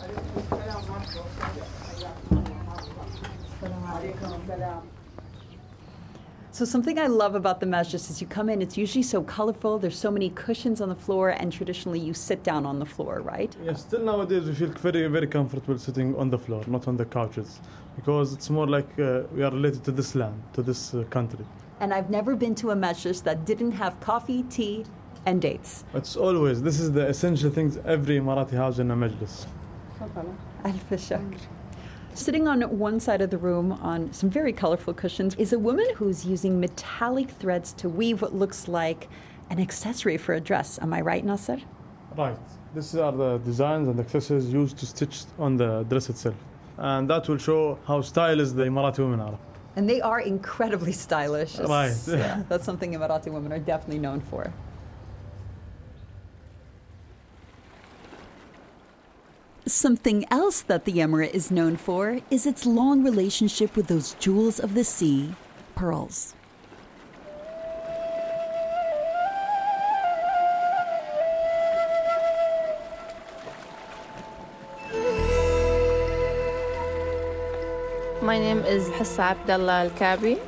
So, 6.51 6.63
something 6.63 6.97
I 6.97 7.07
love 7.07 7.35
about 7.35 7.59
the 7.59 7.65
Majlis 7.65 8.09
is 8.09 8.21
you 8.21 8.27
come 8.27 8.47
in, 8.47 8.61
it's 8.61 8.77
usually 8.77 9.03
so 9.03 9.21
colorful, 9.21 9.77
there's 9.77 9.99
so 9.99 10.09
many 10.09 10.29
cushions 10.29 10.79
on 10.79 10.87
the 10.87 10.95
floor, 10.95 11.31
and 11.31 11.51
traditionally 11.51 11.99
you 11.99 12.13
sit 12.13 12.43
down 12.43 12.65
on 12.65 12.79
the 12.79 12.85
floor, 12.85 13.19
right? 13.19 13.53
Yes, 13.65 13.81
still 13.81 14.05
nowadays 14.05 14.45
we 14.45 14.55
feel 14.55 14.69
very, 14.69 15.05
very 15.07 15.27
comfortable 15.27 15.77
sitting 15.77 16.15
on 16.15 16.29
the 16.29 16.37
floor, 16.39 16.63
not 16.67 16.87
on 16.87 16.95
the 16.95 17.03
couches, 17.03 17.59
because 17.97 18.31
it's 18.31 18.49
more 18.49 18.67
like 18.67 18.87
uh, 18.99 19.23
we 19.33 19.43
are 19.43 19.51
related 19.51 19.83
to 19.83 19.91
this 19.91 20.15
land, 20.15 20.41
to 20.53 20.61
this 20.61 20.93
uh, 20.93 21.03
country. 21.09 21.43
And 21.81 21.93
I've 21.93 22.09
never 22.09 22.37
been 22.37 22.55
to 22.55 22.71
a 22.71 22.75
Majlis 22.75 23.21
that 23.23 23.43
didn't 23.43 23.73
have 23.73 23.99
coffee, 23.99 24.43
tea, 24.43 24.85
and 25.25 25.41
dates. 25.41 25.83
It's 25.93 26.15
always, 26.15 26.61
this 26.61 26.79
is 26.79 26.91
the 26.91 27.07
essential 27.07 27.49
things 27.49 27.77
every 27.85 28.19
Emirati 28.19 28.55
house 28.55 28.79
in 28.79 28.91
a 28.91 28.95
majlis. 28.95 29.45
Alf 30.63 30.89
shakr. 30.89 31.39
Sitting 32.13 32.47
on 32.47 32.61
one 32.79 32.99
side 32.99 33.21
of 33.21 33.29
the 33.29 33.37
room 33.37 33.73
on 33.73 34.13
some 34.13 34.29
very 34.29 34.53
colorful 34.53 34.93
cushions 34.93 35.35
is 35.35 35.51
a 35.51 35.59
woman 35.59 35.85
who's 35.95 36.25
using 36.25 36.61
metallic 36.61 37.29
threads 37.29 37.73
to 37.73 37.89
weave 37.89 38.21
what 38.21 38.33
looks 38.33 38.69
like 38.69 39.09
an 39.49 39.59
accessory 39.59 40.17
for 40.17 40.33
a 40.33 40.39
dress. 40.39 40.79
Am 40.81 40.93
I 40.93 41.01
right, 41.01 41.25
Nasser? 41.25 41.59
Right. 42.15 42.37
These 42.73 42.95
are 42.95 43.11
the 43.11 43.37
designs 43.39 43.87
and 43.89 43.99
accessories 43.99 44.51
used 44.51 44.77
to 44.77 44.85
stitch 44.85 45.23
on 45.37 45.57
the 45.57 45.83
dress 45.83 46.09
itself. 46.09 46.35
And 46.77 47.09
that 47.09 47.27
will 47.27 47.37
show 47.37 47.77
how 47.85 48.01
stylish 48.01 48.49
the 48.49 48.63
Emirati 48.63 48.99
women 48.99 49.19
are. 49.19 49.37
And 49.75 49.89
they 49.89 49.99
are 50.01 50.21
incredibly 50.21 50.93
stylish. 50.93 51.59
Right. 51.59 51.95
yeah, 52.07 52.43
that's 52.47 52.63
something 52.63 52.93
Emirati 52.93 53.31
women 53.31 53.51
are 53.51 53.59
definitely 53.59 53.99
known 53.99 54.21
for. 54.21 54.51
Something 59.67 60.25
else 60.29 60.61
that 60.61 60.85
the 60.85 61.01
Emirate 61.01 61.33
is 61.33 61.49
known 61.49 61.75
for 61.75 62.19
is 62.29 62.45
its 62.45 62.67
long 62.67 63.03
relationship 63.03 63.75
with 63.75 63.87
those 63.87 64.13
jewels 64.19 64.59
of 64.59 64.75
the 64.75 64.83
sea, 64.83 65.33
pearls. 65.73 66.35
My 78.21 78.37
name 78.37 78.59
is 78.69 78.87
Hassa 78.89 79.33
Abdallah 79.33 79.85
Al 79.85 79.89
Kabi. 79.97 80.39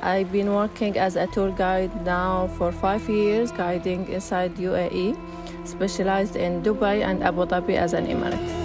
I've 0.00 0.30
been 0.30 0.54
working 0.54 0.96
as 0.96 1.16
a 1.16 1.26
tour 1.26 1.50
guide 1.50 1.90
now 2.06 2.46
for 2.56 2.70
five 2.70 3.08
years, 3.08 3.50
guiding 3.50 4.08
inside 4.08 4.54
UAE, 4.56 5.18
specialized 5.66 6.36
in 6.36 6.62
Dubai 6.62 7.02
and 7.02 7.22
Abu 7.24 7.46
Dhabi 7.46 7.74
as 7.74 7.94
an 7.94 8.06
emirate. 8.06 8.59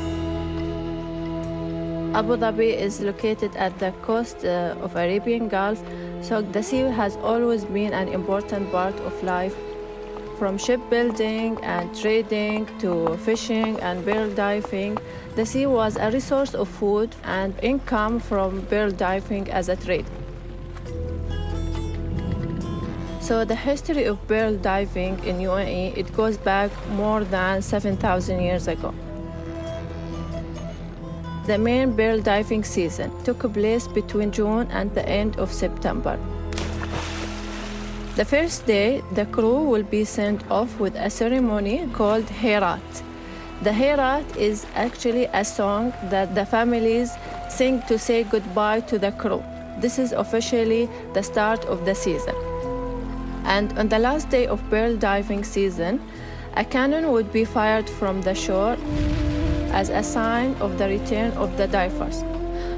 Abu 2.15 2.37
Dhabi 2.37 2.73
is 2.73 3.01
located 3.01 3.55
at 3.57 3.77
the 3.79 3.91
coast 4.01 4.45
uh, 4.45 4.75
of 4.81 4.95
Arabian 4.95 5.49
Gulf, 5.49 5.83
so 6.21 6.41
the 6.41 6.63
sea 6.63 6.87
has 7.01 7.17
always 7.17 7.65
been 7.65 7.93
an 7.93 8.07
important 8.07 8.71
part 8.71 8.95
of 9.01 9.13
life 9.21 9.55
from 10.37 10.57
shipbuilding 10.57 11.57
and 11.63 11.95
trading 11.97 12.67
to 12.79 13.17
fishing 13.17 13.79
and 13.79 14.03
pearl 14.05 14.29
diving, 14.29 14.97
the 15.35 15.45
sea 15.45 15.65
was 15.65 15.95
a 15.97 16.11
resource 16.11 16.53
of 16.53 16.67
food 16.67 17.15
and 17.23 17.53
income 17.61 18.19
from 18.19 18.61
pearl 18.67 18.91
diving 18.91 19.49
as 19.49 19.69
a 19.69 19.75
trade. 19.75 20.05
So 23.21 23.43
the 23.43 23.55
history 23.55 24.05
of 24.05 24.25
pearl 24.27 24.55
diving 24.55 25.23
in 25.25 25.37
UAE 25.37 25.97
it 25.97 26.13
goes 26.15 26.37
back 26.37 26.69
more 26.89 27.23
than 27.23 27.61
7,000 27.61 28.41
years 28.41 28.67
ago. 28.67 28.93
The 31.45 31.59
main 31.59 31.95
pearl 31.95 32.21
diving 32.21 32.63
season 32.63 33.11
took 33.23 33.53
place 33.53 33.87
between 33.87 34.31
June 34.31 34.67
and 34.71 34.91
the 34.95 35.07
end 35.07 35.37
of 35.37 35.53
September. 35.53 36.17
The 38.15 38.25
first 38.25 38.65
day, 38.65 39.03
the 39.13 39.27
crew 39.27 39.59
will 39.59 39.83
be 39.83 40.05
sent 40.05 40.41
off 40.49 40.79
with 40.79 40.95
a 40.95 41.07
ceremony 41.07 41.87
called 41.93 42.27
Herat. 42.29 43.03
The 43.61 43.71
Herat 43.71 44.25
is 44.37 44.65
actually 44.73 45.25
a 45.33 45.45
song 45.45 45.93
that 46.09 46.33
the 46.33 46.47
families 46.47 47.11
sing 47.47 47.83
to 47.89 47.99
say 47.99 48.23
goodbye 48.23 48.79
to 48.89 48.97
the 48.97 49.11
crew. 49.11 49.43
This 49.77 49.99
is 49.99 50.13
officially 50.13 50.89
the 51.13 51.21
start 51.21 51.63
of 51.65 51.85
the 51.85 51.93
season. 51.93 52.35
And 53.43 53.77
on 53.77 53.89
the 53.89 53.99
last 53.99 54.31
day 54.31 54.47
of 54.47 54.67
pearl 54.71 54.97
diving 54.97 55.43
season, 55.43 56.01
a 56.55 56.65
cannon 56.65 57.11
would 57.11 57.31
be 57.31 57.45
fired 57.45 57.87
from 57.87 58.23
the 58.23 58.33
shore 58.33 58.77
as 59.75 59.89
a 59.89 60.01
sign 60.01 60.55
of 60.61 60.77
the 60.77 60.87
return 60.87 61.31
of 61.33 61.55
the 61.57 61.67
divers. 61.67 62.23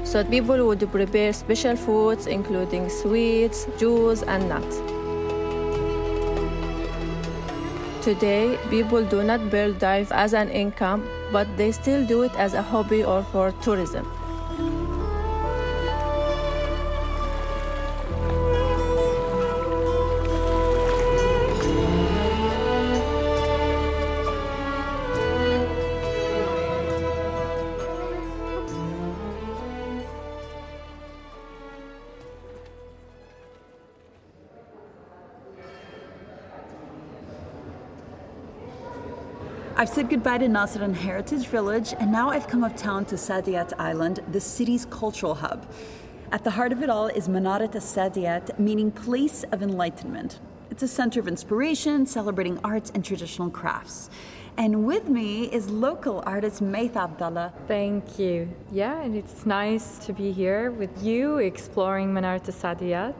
So 0.02 0.24
people 0.24 0.66
would 0.66 0.82
prepare 0.90 1.32
special 1.32 1.76
foods 1.76 2.26
including 2.26 2.90
sweets, 2.90 3.66
juice, 3.78 4.22
and 4.22 4.48
nuts. 4.48 4.82
Today, 8.02 8.58
people 8.68 9.04
do 9.04 9.22
not 9.22 9.50
pearl 9.50 9.72
dive 9.72 10.10
as 10.12 10.34
an 10.34 10.50
income, 10.50 11.08
but 11.30 11.46
they 11.56 11.72
still 11.72 12.06
do 12.06 12.22
it 12.22 12.34
as 12.36 12.54
a 12.54 12.62
hobby 12.62 13.04
or 13.04 13.22
for 13.22 13.52
tourism. 13.62 14.17
I've 39.88 39.94
said 39.94 40.10
goodbye 40.10 40.36
to 40.36 40.48
Nasser 40.48 40.82
and 40.84 40.94
Heritage 40.94 41.46
Village, 41.46 41.94
and 41.98 42.12
now 42.12 42.28
I've 42.28 42.46
come 42.46 42.62
uptown 42.62 43.06
to 43.06 43.14
Saadiyat 43.14 43.72
Island, 43.78 44.20
the 44.32 44.38
city's 44.38 44.84
cultural 44.84 45.34
hub. 45.34 45.66
At 46.30 46.44
the 46.44 46.50
heart 46.50 46.72
of 46.72 46.82
it 46.82 46.90
all 46.90 47.06
is 47.06 47.26
Manarat 47.26 47.72
Saadiyat, 47.72 48.58
meaning 48.58 48.90
place 48.90 49.44
of 49.50 49.62
enlightenment. 49.62 50.40
It's 50.70 50.82
a 50.82 50.88
center 50.88 51.20
of 51.20 51.26
inspiration, 51.26 52.04
celebrating 52.04 52.60
arts 52.62 52.92
and 52.94 53.02
traditional 53.02 53.48
crafts. 53.48 54.10
And 54.58 54.84
with 54.84 55.08
me 55.08 55.44
is 55.44 55.70
local 55.70 56.22
artist 56.26 56.62
Maitha 56.62 57.08
Abdalla. 57.08 57.54
Thank 57.66 58.18
you. 58.18 58.46
Yeah, 58.70 59.00
and 59.00 59.16
it's 59.16 59.46
nice 59.46 59.96
to 60.04 60.12
be 60.12 60.32
here 60.32 60.70
with 60.70 61.02
you 61.02 61.38
exploring 61.38 62.12
Manarat 62.12 62.44
Saadiyat. 62.44 63.14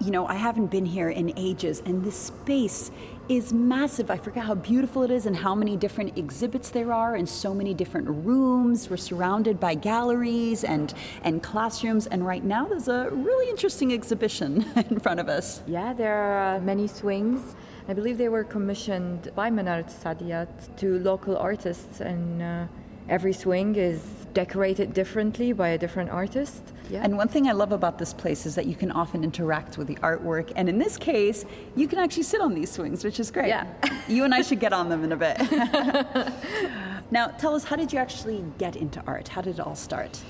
You 0.00 0.12
know, 0.12 0.28
I 0.28 0.34
haven't 0.34 0.68
been 0.68 0.86
here 0.86 1.10
in 1.10 1.32
ages, 1.36 1.82
and 1.84 2.04
this 2.04 2.16
space 2.16 2.92
is 3.28 3.52
massive. 3.52 4.12
I 4.12 4.16
forget 4.16 4.44
how 4.44 4.54
beautiful 4.54 5.02
it 5.02 5.10
is 5.10 5.26
and 5.26 5.36
how 5.36 5.56
many 5.56 5.76
different 5.76 6.16
exhibits 6.16 6.70
there 6.70 6.92
are 6.92 7.16
and 7.16 7.28
so 7.28 7.52
many 7.52 7.74
different 7.74 8.06
rooms. 8.08 8.88
We're 8.88 8.96
surrounded 8.96 9.58
by 9.58 9.74
galleries 9.74 10.62
and, 10.62 10.94
and 11.24 11.42
classrooms, 11.42 12.06
and 12.06 12.24
right 12.24 12.44
now 12.44 12.64
there's 12.64 12.86
a 12.86 13.10
really 13.10 13.50
interesting 13.50 13.92
exhibition 13.92 14.64
in 14.88 15.00
front 15.00 15.18
of 15.18 15.28
us. 15.28 15.62
Yeah, 15.66 15.92
there 15.92 16.14
are 16.14 16.56
uh, 16.56 16.60
many 16.60 16.86
swings. 16.86 17.56
I 17.88 17.92
believe 17.92 18.18
they 18.18 18.28
were 18.28 18.44
commissioned 18.44 19.32
by 19.34 19.50
Manarat 19.50 19.90
Saadiyat 19.90 20.76
to 20.76 21.00
local 21.00 21.36
artists, 21.36 22.00
and 22.00 22.40
uh, 22.40 22.66
every 23.08 23.32
swing 23.32 23.74
is 23.74 24.27
decorated 24.44 24.94
differently 24.94 25.52
by 25.52 25.70
a 25.70 25.78
different 25.84 26.08
artist. 26.10 26.62
Yeah. 26.88 27.02
And 27.02 27.16
one 27.16 27.26
thing 27.26 27.48
I 27.48 27.54
love 27.62 27.72
about 27.72 27.98
this 27.98 28.12
place 28.14 28.46
is 28.46 28.54
that 28.54 28.66
you 28.66 28.76
can 28.76 28.92
often 28.92 29.24
interact 29.24 29.78
with 29.78 29.88
the 29.88 29.96
artwork. 29.96 30.52
And 30.54 30.68
in 30.68 30.78
this 30.78 30.96
case, 30.96 31.44
you 31.74 31.88
can 31.88 31.98
actually 31.98 32.22
sit 32.22 32.40
on 32.40 32.54
these 32.54 32.70
swings, 32.70 33.02
which 33.02 33.18
is 33.18 33.32
great. 33.32 33.48
Yeah. 33.48 33.66
you 34.08 34.22
and 34.22 34.32
I 34.32 34.42
should 34.42 34.60
get 34.60 34.72
on 34.72 34.88
them 34.88 35.02
in 35.02 35.10
a 35.10 35.16
bit. 35.16 35.36
now, 37.10 37.26
tell 37.42 37.52
us, 37.56 37.64
how 37.64 37.74
did 37.74 37.92
you 37.92 37.98
actually 37.98 38.44
get 38.58 38.76
into 38.76 39.02
art? 39.08 39.26
How 39.26 39.40
did 39.40 39.58
it 39.58 39.60
all 39.66 39.74
start? 39.74 40.22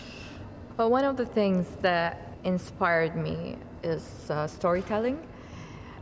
Well, 0.78 0.88
one 0.88 1.04
of 1.04 1.18
the 1.18 1.26
things 1.26 1.66
that 1.82 2.32
inspired 2.44 3.14
me 3.14 3.58
is 3.82 4.30
uh, 4.30 4.46
storytelling. 4.46 5.18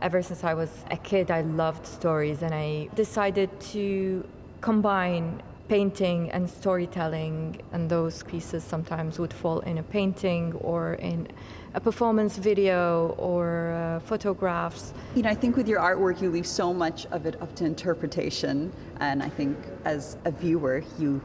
Ever 0.01 0.21
since 0.21 0.45
I 0.45 0.53
was 0.53 0.69
a 0.91 0.97
kid, 1.11 1.29
I 1.29 1.41
loved 1.41 1.85
stories, 1.85 2.41
and 2.41 2.53
I 2.53 2.87
decided 2.95 3.49
to 3.73 4.23
combine 4.61 5.41
painting 5.67 6.31
and 6.31 6.49
storytelling, 6.49 7.61
and 7.71 7.89
those 7.89 8.23
pieces 8.23 8.63
sometimes 8.63 9.19
would 9.19 9.33
fall 9.33 9.59
in 9.61 9.77
a 9.77 9.83
painting 9.83 10.53
or 10.53 10.93
in 10.95 11.27
a 11.73 11.79
performance 11.79 12.37
video 12.37 13.15
or 13.17 13.71
uh, 13.71 13.99
photographs. 13.99 14.93
You 15.15 15.23
know, 15.23 15.29
I 15.29 15.35
think 15.35 15.57
with 15.57 15.67
your 15.67 15.79
artwork, 15.79 16.21
you 16.21 16.29
leave 16.29 16.47
so 16.47 16.73
much 16.73 17.05
of 17.07 17.25
it 17.25 17.41
up 17.41 17.55
to 17.55 17.65
interpretation. 17.65 18.71
And 18.99 19.21
I 19.21 19.29
think 19.29 19.57
as 19.85 20.17
a 20.25 20.31
viewer, 20.31 20.83
you 20.97 21.21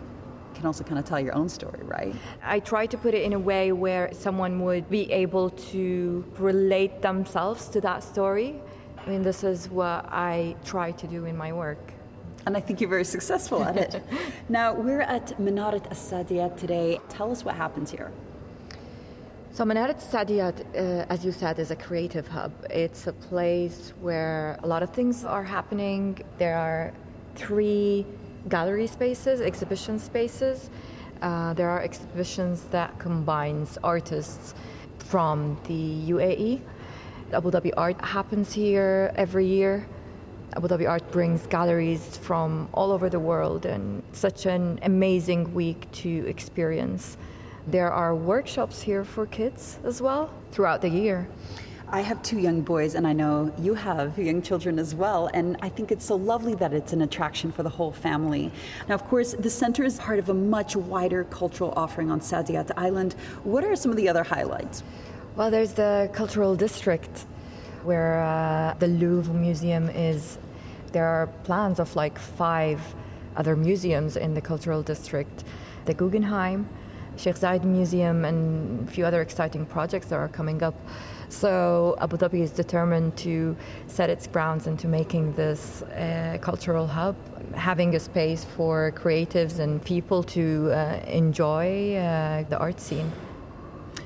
can 0.54 0.66
also 0.66 0.84
kind 0.84 0.99
of 0.99 1.04
tell 1.04 1.20
your 1.20 1.34
own 1.34 1.49
story, 1.49 1.80
right? 1.84 2.14
I 2.42 2.61
try 2.61 2.87
to 2.87 2.99
put 2.99 3.14
it 3.14 3.22
in 3.22 3.32
a 3.32 3.38
way 3.38 3.72
where 3.72 4.12
someone 4.12 4.61
would 4.64 4.90
be 4.90 5.11
able 5.11 5.50
to 5.72 6.25
relate 6.38 7.00
themselves 7.00 7.68
to 7.68 7.80
that 7.80 8.02
story. 8.02 8.61
I 8.99 9.08
mean, 9.08 9.22
this 9.22 9.44
is 9.44 9.68
what 9.68 10.06
I 10.11 10.54
try 10.64 10.92
to 10.92 11.06
do 11.06 11.25
in 11.25 11.37
my 11.37 11.52
work. 11.52 11.92
And 12.44 12.56
I 12.56 12.61
think 12.61 12.80
you're 12.80 12.90
very 12.90 13.04
successful 13.04 13.62
at 13.62 13.76
it. 13.76 14.02
now, 14.49 14.75
we're 14.75 15.02
at 15.02 15.28
Manarat 15.38 15.87
As 15.90 15.99
Saadiyat 15.99 16.56
today. 16.58 16.99
Tell 17.08 17.30
us 17.30 17.44
what 17.44 17.54
happens 17.54 17.90
here. 17.90 18.11
So, 19.52 19.64
Manarat 19.64 20.00
Saadiyat, 20.00 20.61
uh, 20.75 21.06
as 21.08 21.25
you 21.25 21.30
said, 21.30 21.58
is 21.58 21.70
a 21.70 21.76
creative 21.76 22.26
hub. 22.26 22.52
It's 22.70 23.06
a 23.06 23.12
place 23.12 23.92
where 24.00 24.58
a 24.62 24.66
lot 24.66 24.82
of 24.82 24.90
things 24.90 25.25
are 25.25 25.44
happening. 25.44 26.18
There 26.38 26.56
are 26.56 26.92
three 27.37 28.06
gallery 28.49 28.88
spaces, 28.88 29.40
exhibition 29.40 29.99
spaces. 29.99 30.70
Uh, 31.20 31.54
there 31.54 31.70
are 31.70 31.82
exhibitions 31.82 32.62
that 32.70 32.99
combines 32.99 33.78
artists 33.84 34.54
from 34.99 35.56
the 35.68 36.11
UAE. 36.11 36.61
Abu 37.32 37.50
Dhabi 37.50 37.72
Art 37.76 38.04
happens 38.04 38.52
here 38.52 39.12
every 39.14 39.46
year. 39.46 39.87
Abu 40.54 40.68
Dhabi 40.68 40.87
Art 40.87 41.11
brings 41.11 41.47
galleries 41.47 42.18
from 42.18 42.68
all 42.75 42.92
over 42.92 43.09
the 43.09 43.18
world, 43.18 43.64
and 43.64 44.02
such 44.12 44.44
an 44.44 44.78
amazing 44.82 45.54
week 45.54 45.90
to 45.92 46.26
experience. 46.26 47.16
There 47.66 47.90
are 47.90 48.14
workshops 48.14 48.82
here 48.82 49.02
for 49.02 49.25
kids 49.25 49.78
as 49.82 50.02
well 50.02 50.30
throughout 50.50 50.82
the 50.82 50.90
year. 50.90 51.26
I 51.88 52.02
have 52.02 52.23
two 52.23 52.38
young 52.38 52.61
boys, 52.61 52.94
and 52.94 53.06
I 53.06 53.14
know 53.14 53.50
you 53.59 53.73
have 53.73 54.18
young 54.18 54.42
children 54.42 54.78
as 54.78 54.94
well. 54.94 55.30
And 55.32 55.56
I 55.62 55.71
think 55.71 55.90
it's 55.90 56.04
so 56.04 56.16
lovely 56.16 56.54
that 56.56 56.75
it's 56.75 56.92
an 56.92 57.00
attraction 57.00 57.50
for 57.50 57.62
the 57.62 57.71
whole 57.71 57.92
family. 57.92 58.52
Now, 58.88 58.94
of 58.94 59.04
course, 59.09 59.35
the 59.38 59.50
center 59.50 59.85
is 59.85 59.99
part 59.99 60.18
of 60.18 60.28
a 60.28 60.35
much 60.35 60.76
wider 60.76 61.25
cultural 61.25 61.73
offering 61.76 62.11
on 62.11 62.21
Saadiyat 62.21 62.73
Island. 62.76 63.14
What 63.44 63.64
are 63.64 63.75
some 63.75 63.90
of 63.90 63.97
the 63.97 64.09
other 64.09 64.23
highlights? 64.23 64.82
Well, 65.35 65.50
there's 65.50 65.73
the 65.73 66.11
cultural 66.12 66.54
district 66.56 67.25
where 67.85 68.23
uh, 68.23 68.75
the 68.79 68.89
Louvre 68.89 69.35
Museum 69.35 69.89
is. 69.91 70.39
There 70.93 71.07
are 71.07 71.27
plans 71.45 71.81
of 71.81 71.97
like 71.97 72.19
five 72.19 72.79
other 73.37 73.57
museums 73.57 74.17
in 74.17 74.35
the 74.35 74.41
cultural 74.41 74.83
district. 74.83 75.45
The 75.87 75.95
Guggenheim, 75.95 76.69
Sheikh 77.17 77.37
Zayed 77.37 77.65
Museum, 77.65 78.25
and 78.25 78.87
a 78.89 78.91
few 78.91 79.05
other 79.07 79.23
exciting 79.23 79.67
projects 79.67 80.09
that 80.09 80.17
are 80.17 80.29
coming 80.29 80.62
up. 80.62 80.75
So 81.29 81.97
Abu 81.99 82.19
Dhabi 82.19 82.41
is 82.43 82.51
determined 82.51 83.17
to 83.19 83.57
set 83.87 84.11
its 84.11 84.27
grounds 84.27 84.67
into 84.67 84.87
making 84.87 85.33
this 85.33 85.83
uh, 85.83 86.37
cultural 86.43 86.87
hub, 86.87 87.17
having 87.55 87.95
a 87.95 88.01
space 88.01 88.45
for 88.45 88.93
creatives 88.93 89.59
and 89.59 89.83
people 89.83 90.23
to 90.25 90.71
uh, 90.73 91.01
enjoy 91.07 91.97
uh, 91.97 92.45
the 92.51 92.59
art 92.59 92.79
scene. 92.81 93.11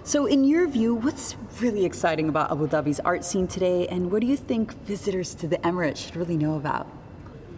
So, 0.07 0.27
in 0.27 0.45
your 0.45 0.69
view, 0.69 0.95
what's 0.95 1.35
really 1.61 1.85
exciting 1.85 2.29
about 2.29 2.53
Abu 2.53 2.69
Dhabi's 2.69 3.01
art 3.01 3.25
scene 3.25 3.49
today, 3.49 3.89
and 3.89 4.09
what 4.13 4.21
do 4.21 4.29
you 4.29 4.37
think 4.37 4.73
visitors 4.85 5.35
to 5.35 5.49
the 5.49 5.59
Emirates 5.59 5.97
should 5.97 6.15
really 6.15 6.37
know 6.37 6.55
about? 6.55 6.87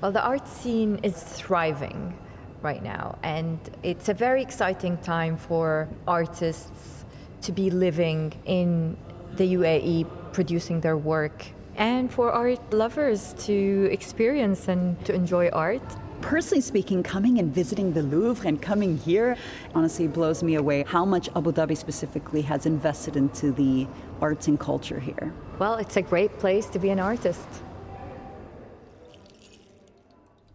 Well, 0.01 0.13
the 0.13 0.23
art 0.23 0.49
scene 0.49 0.99
is 1.03 1.23
thriving 1.23 2.17
right 2.63 2.83
now, 2.83 3.19
and 3.23 3.59
it's 3.83 4.09
a 4.09 4.15
very 4.15 4.41
exciting 4.41 4.97
time 4.97 5.37
for 5.37 5.91
artists 6.07 7.05
to 7.43 7.53
be 7.53 7.69
living 7.69 8.33
in 8.47 8.97
the 9.35 9.53
UAE 9.53 10.07
producing 10.33 10.81
their 10.81 10.97
work 10.97 11.45
and 11.77 12.11
for 12.11 12.33
art 12.33 12.73
lovers 12.73 13.35
to 13.41 13.91
experience 13.93 14.69
and 14.69 15.05
to 15.05 15.13
enjoy 15.13 15.51
art. 15.51 15.83
Personally 16.21 16.61
speaking, 16.61 17.03
coming 17.03 17.39
and 17.39 17.55
visiting 17.55 17.93
the 17.93 18.03
Louvre 18.03 18.47
and 18.47 18.61
coming 18.61 18.99
here 18.99 19.37
honestly 19.75 20.09
blows 20.09 20.43
me 20.43 20.57
away 20.57 20.85
how 20.87 21.05
much 21.05 21.29
Abu 21.37 21.53
Dhabi 21.53 21.77
specifically 21.77 22.43
has 22.43 22.67
invested 22.67 23.17
into 23.17 23.53
the 23.53 23.87
arts 24.21 24.49
and 24.49 24.59
culture 24.59 25.01
here. 25.01 25.33
Well, 25.59 25.77
it's 25.77 25.97
a 25.97 26.03
great 26.03 26.39
place 26.39 26.67
to 26.67 26.79
be 26.79 26.91
an 26.91 27.01
artist. 27.01 27.49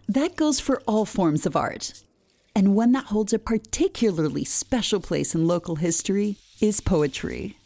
That 0.07 0.35
goes 0.35 0.59
for 0.59 0.81
all 0.85 1.05
forms 1.05 1.45
of 1.45 1.55
art. 1.55 2.03
And 2.55 2.75
one 2.75 2.91
that 2.91 3.05
holds 3.05 3.33
a 3.33 3.39
particularly 3.39 4.45
special 4.45 4.99
place 4.99 5.33
in 5.33 5.47
local 5.47 5.77
history 5.77 6.37
is 6.61 6.81
poetry. 6.81 7.57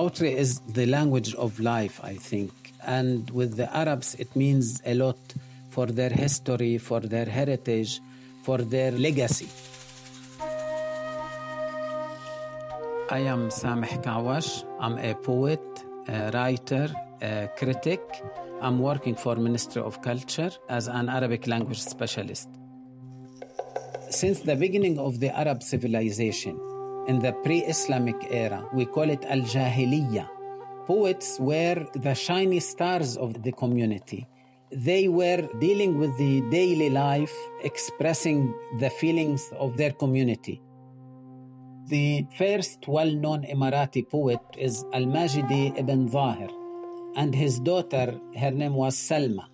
Poetry 0.00 0.32
is 0.34 0.60
the 0.60 0.86
language 0.86 1.34
of 1.34 1.60
life, 1.60 2.00
I 2.02 2.14
think. 2.14 2.50
And 2.86 3.28
with 3.32 3.58
the 3.58 3.68
Arabs, 3.76 4.14
it 4.14 4.34
means 4.34 4.80
a 4.86 4.94
lot 4.94 5.18
for 5.68 5.84
their 5.84 6.08
history, 6.08 6.78
for 6.78 7.00
their 7.00 7.26
heritage, 7.26 8.00
for 8.42 8.56
their 8.56 8.92
legacy. 8.92 9.48
I 13.10 13.18
am 13.34 13.50
Sameh 13.50 14.02
Kaawach. 14.02 14.64
I'm 14.80 14.96
a 14.96 15.14
poet, 15.16 15.60
a 16.08 16.30
writer, 16.32 16.88
a 17.20 17.50
critic. 17.58 18.00
I'm 18.62 18.78
working 18.78 19.14
for 19.14 19.36
Ministry 19.36 19.82
of 19.82 20.00
Culture 20.00 20.52
as 20.70 20.88
an 20.88 21.10
Arabic 21.10 21.46
language 21.46 21.82
specialist. 21.82 22.48
Since 24.08 24.40
the 24.40 24.56
beginning 24.56 24.98
of 24.98 25.20
the 25.20 25.28
Arab 25.38 25.62
civilization, 25.62 26.58
in 27.10 27.18
the 27.18 27.32
pre-Islamic 27.44 28.18
era, 28.30 28.60
we 28.72 28.84
call 28.86 29.08
it 29.10 29.24
Al-Jahiliyyah. 29.24 30.28
Poets 30.86 31.28
were 31.40 31.84
the 32.06 32.14
shiny 32.14 32.60
stars 32.60 33.16
of 33.16 33.42
the 33.42 33.50
community. 33.62 34.28
They 34.70 35.08
were 35.08 35.42
dealing 35.58 35.98
with 35.98 36.16
the 36.18 36.34
daily 36.58 36.88
life, 36.88 37.34
expressing 37.64 38.54
the 38.78 38.90
feelings 38.90 39.42
of 39.58 39.76
their 39.76 39.90
community. 40.02 40.62
The 41.88 42.24
first 42.38 42.86
well-known 42.86 43.42
Emirati 43.54 44.08
poet 44.08 44.42
is 44.56 44.84
Al-Majidi 44.92 45.76
ibn 45.82 46.08
Zahir, 46.08 46.50
and 47.16 47.34
his 47.34 47.58
daughter, 47.58 48.06
her 48.38 48.52
name 48.52 48.74
was 48.74 48.94
Salma. 48.94 49.46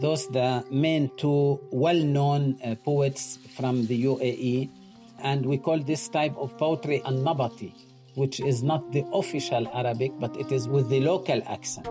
Those 0.00 0.26
the 0.28 0.64
main 0.70 1.10
two 1.18 1.60
well-known 1.70 2.42
uh, 2.64 2.74
poets 2.76 3.38
from 3.54 3.84
the 3.86 4.04
UAE 4.04 4.70
and 5.20 5.44
we 5.44 5.58
call 5.58 5.78
this 5.78 6.08
type 6.08 6.36
of 6.36 6.56
poetry 6.58 7.02
an-nabati, 7.04 7.72
which 8.14 8.40
is 8.40 8.62
not 8.62 8.92
the 8.92 9.04
official 9.12 9.68
Arabic, 9.74 10.12
but 10.18 10.36
it 10.36 10.52
is 10.52 10.68
with 10.68 10.88
the 10.88 11.00
local 11.00 11.42
accent. 11.46 11.88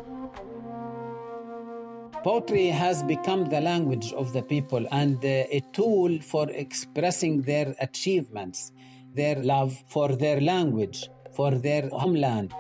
Poetry 2.24 2.68
has 2.68 3.04
become 3.04 3.46
the 3.46 3.62
language 3.62 4.12
of 4.14 4.34
the 4.34 4.42
people 4.42 4.84
and 4.92 5.24
uh, 5.24 5.46
a 5.52 5.62
tool 5.74 6.20
for 6.22 6.50
expressing 6.50 7.44
their 7.44 7.76
achievements, 7.80 8.72
their 9.14 9.36
love 9.36 9.78
for 9.88 10.16
their 10.16 10.42
language, 10.42 11.08
for 11.34 11.52
their 11.52 11.88
homeland. 11.90 12.52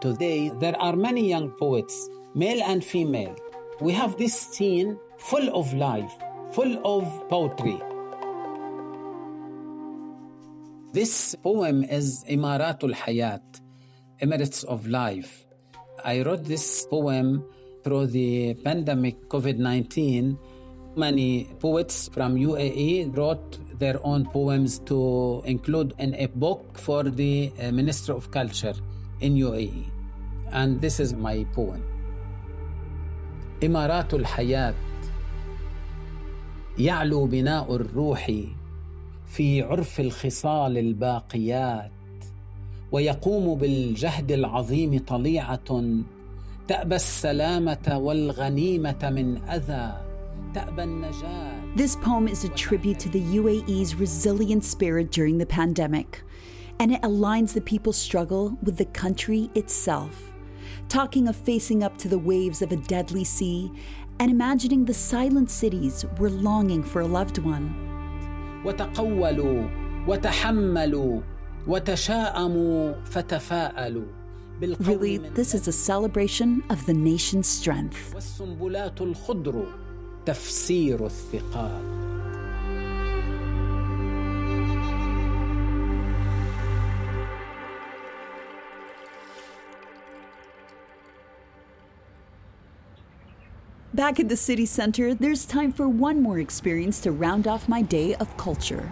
Today, 0.00 0.50
there 0.60 0.78
are 0.80 0.94
many 0.94 1.28
young 1.28 1.50
poets, 1.50 2.08
male 2.34 2.62
and 2.62 2.84
female. 2.84 3.34
We 3.80 3.92
have 3.92 4.16
this 4.18 4.38
scene 4.38 4.98
full 5.18 5.48
of 5.56 5.74
life, 5.74 6.12
full 6.52 6.80
of 6.84 7.28
poetry. 7.28 7.80
This 10.93 11.35
poem 11.43 11.83
is 11.83 12.23
Imaratul 12.29 12.93
Hayat, 12.93 13.41
Emirates 14.21 14.63
of 14.63 14.87
Life. 14.87 15.45
I 16.03 16.21
wrote 16.23 16.43
this 16.45 16.87
poem 16.89 17.43
through 17.83 18.07
the 18.07 18.53
pandemic 18.55 19.29
COVID 19.29 19.57
19. 19.57 20.37
Many 20.95 21.45
poets 21.59 22.09
from 22.11 22.35
UAE 22.35 23.15
wrote 23.15 23.59
their 23.79 23.99
own 24.03 24.25
poems 24.25 24.79
to 24.89 25.43
include 25.45 25.93
in 25.99 26.15
a 26.15 26.25
book 26.27 26.77
for 26.77 27.03
the 27.03 27.51
uh, 27.61 27.71
Minister 27.71 28.13
of 28.13 28.31
Culture 28.31 28.73
in 29.19 29.35
UAE. 29.35 29.85
And 30.51 30.81
this 30.81 30.99
is 30.99 31.13
my 31.13 31.45
poem. 31.53 31.83
إمارات 33.63 34.13
الحياة 34.13 34.73
يعلو 36.77 37.25
بناء 37.25 37.75
الروح 37.75 38.31
في 39.31 39.61
عرف 39.61 39.99
الخصال 39.99 40.77
الباقيات 40.77 41.91
ويقوم 42.91 43.55
بالجهد 43.55 44.31
العظيم 44.31 44.99
طليعه 44.99 45.93
تابى 46.67 46.95
السلامه 46.95 47.97
والغنيمه 47.97 49.09
من 49.09 49.37
اذى 49.37 49.93
تابى 50.53 50.83
النجاه 50.83 51.57
This 51.75 51.95
poem 51.95 52.27
is 52.27 52.43
a 52.43 52.49
tribute 52.49 52.99
to 52.99 53.09
the 53.09 53.21
UAE's 53.39 53.95
resilient 53.95 54.63
spirit 54.63 55.11
during 55.11 55.37
the 55.37 55.45
pandemic, 55.45 56.23
and 56.79 56.91
it 56.91 57.01
aligns 57.01 57.53
the 57.53 57.61
people's 57.61 57.97
struggle 57.97 58.57
with 58.63 58.77
the 58.77 58.89
country 59.03 59.49
itself. 59.53 60.31
talking 60.89 61.27
of 61.27 61.35
facing 61.35 61.83
up 61.83 61.97
to 61.97 62.07
the 62.07 62.17
waves 62.17 62.61
of 62.61 62.71
a 62.71 62.77
deadly 62.77 63.23
sea 63.23 63.71
and 64.19 64.31
imagining 64.31 64.85
the 64.85 64.93
silent 64.93 65.51
cities 65.51 66.05
we're 66.17 66.29
longing 66.29 66.81
for 66.81 67.01
a 67.01 67.07
loved 67.07 67.37
one. 67.39 67.90
وتقولوا 68.64 69.68
وتحملوا 70.08 71.20
وتشاءموا 71.68 72.92
فتفاءلوا 73.04 74.06
Really, 74.80 75.18
this 75.34 75.54
is 75.54 75.66
a 75.66 75.72
celebration 75.72 76.62
of 76.70 76.86
the 76.86 76.94
nation's 76.94 77.48
strength. 77.48 78.14
والسنبلات 78.14 79.00
الخضر 79.00 79.66
تفسير 80.26 81.06
الثقال 81.06 82.01
Back 94.02 94.18
at 94.18 94.28
the 94.28 94.36
city 94.36 94.66
center, 94.66 95.14
there's 95.14 95.44
time 95.44 95.70
for 95.70 95.88
one 95.88 96.20
more 96.20 96.40
experience 96.40 96.98
to 97.02 97.12
round 97.12 97.46
off 97.46 97.68
my 97.68 97.82
day 97.82 98.16
of 98.16 98.36
culture. 98.36 98.90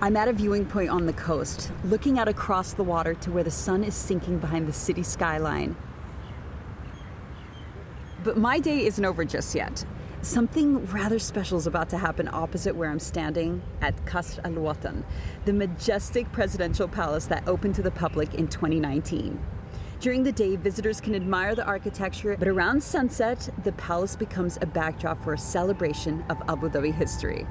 I'm 0.00 0.16
at 0.16 0.28
a 0.28 0.32
viewing 0.32 0.64
point 0.64 0.90
on 0.90 1.06
the 1.06 1.12
coast, 1.12 1.72
looking 1.86 2.20
out 2.20 2.28
across 2.28 2.74
the 2.74 2.84
water 2.84 3.14
to 3.14 3.32
where 3.32 3.42
the 3.42 3.50
sun 3.50 3.82
is 3.82 3.96
sinking 3.96 4.38
behind 4.38 4.68
the 4.68 4.72
city 4.72 5.02
skyline. 5.02 5.74
But 8.22 8.36
my 8.36 8.60
day 8.60 8.86
isn't 8.86 9.04
over 9.04 9.24
just 9.24 9.56
yet. 9.56 9.84
Something 10.22 10.86
rather 10.86 11.18
special 11.18 11.58
is 11.58 11.66
about 11.66 11.88
to 11.88 11.98
happen 11.98 12.28
opposite 12.32 12.76
where 12.76 12.90
I'm 12.90 13.00
standing 13.00 13.60
at 13.80 13.96
Qasr 14.06 14.38
Al 14.44 14.52
Watan, 14.52 15.02
the 15.46 15.52
majestic 15.52 16.30
presidential 16.30 16.86
palace 16.86 17.26
that 17.26 17.48
opened 17.48 17.74
to 17.74 17.82
the 17.82 17.90
public 17.90 18.34
in 18.34 18.46
2019. 18.46 19.36
During 20.04 20.22
the 20.22 20.32
day, 20.32 20.56
visitors 20.56 21.00
can 21.00 21.14
admire 21.14 21.54
the 21.54 21.64
architecture, 21.64 22.36
but 22.38 22.46
around 22.46 22.82
sunset, 22.82 23.48
the 23.62 23.72
palace 23.72 24.16
becomes 24.16 24.58
a 24.60 24.66
backdrop 24.66 25.24
for 25.24 25.32
a 25.32 25.38
celebration 25.38 26.22
of 26.28 26.42
Abu 26.46 26.68
Dhabi 26.68 26.92
history. 26.92 27.46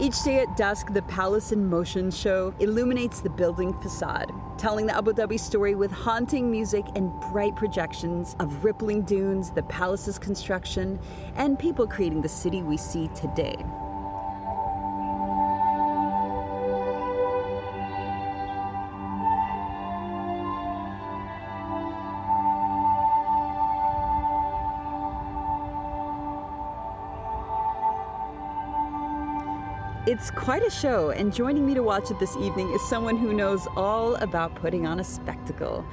Each 0.00 0.22
day 0.24 0.38
at 0.38 0.56
dusk, 0.56 0.94
the 0.94 1.02
Palace 1.02 1.52
in 1.52 1.68
Motion 1.68 2.10
show 2.10 2.54
illuminates 2.58 3.20
the 3.20 3.28
building 3.28 3.78
facade, 3.82 4.32
telling 4.56 4.86
the 4.86 4.96
Abu 4.96 5.12
Dhabi 5.12 5.38
story 5.38 5.74
with 5.74 5.90
haunting 5.90 6.50
music 6.50 6.86
and 6.94 7.12
bright 7.30 7.54
projections 7.54 8.34
of 8.40 8.64
rippling 8.64 9.02
dunes, 9.02 9.50
the 9.50 9.64
palace's 9.64 10.18
construction, 10.18 10.98
and 11.36 11.58
people 11.58 11.86
creating 11.86 12.22
the 12.22 12.28
city 12.30 12.62
we 12.62 12.78
see 12.78 13.08
today. 13.08 13.56
It's 30.14 30.30
quite 30.30 30.64
a 30.64 30.70
show, 30.70 31.10
and 31.10 31.34
joining 31.34 31.66
me 31.66 31.74
to 31.74 31.82
watch 31.82 32.08
it 32.08 32.20
this 32.20 32.36
evening 32.36 32.70
is 32.70 32.80
someone 32.88 33.16
who 33.16 33.32
knows 33.32 33.66
all 33.76 34.14
about 34.14 34.54
putting 34.54 34.86
on 34.86 35.00
a 35.00 35.04
spectacle. 35.04 35.84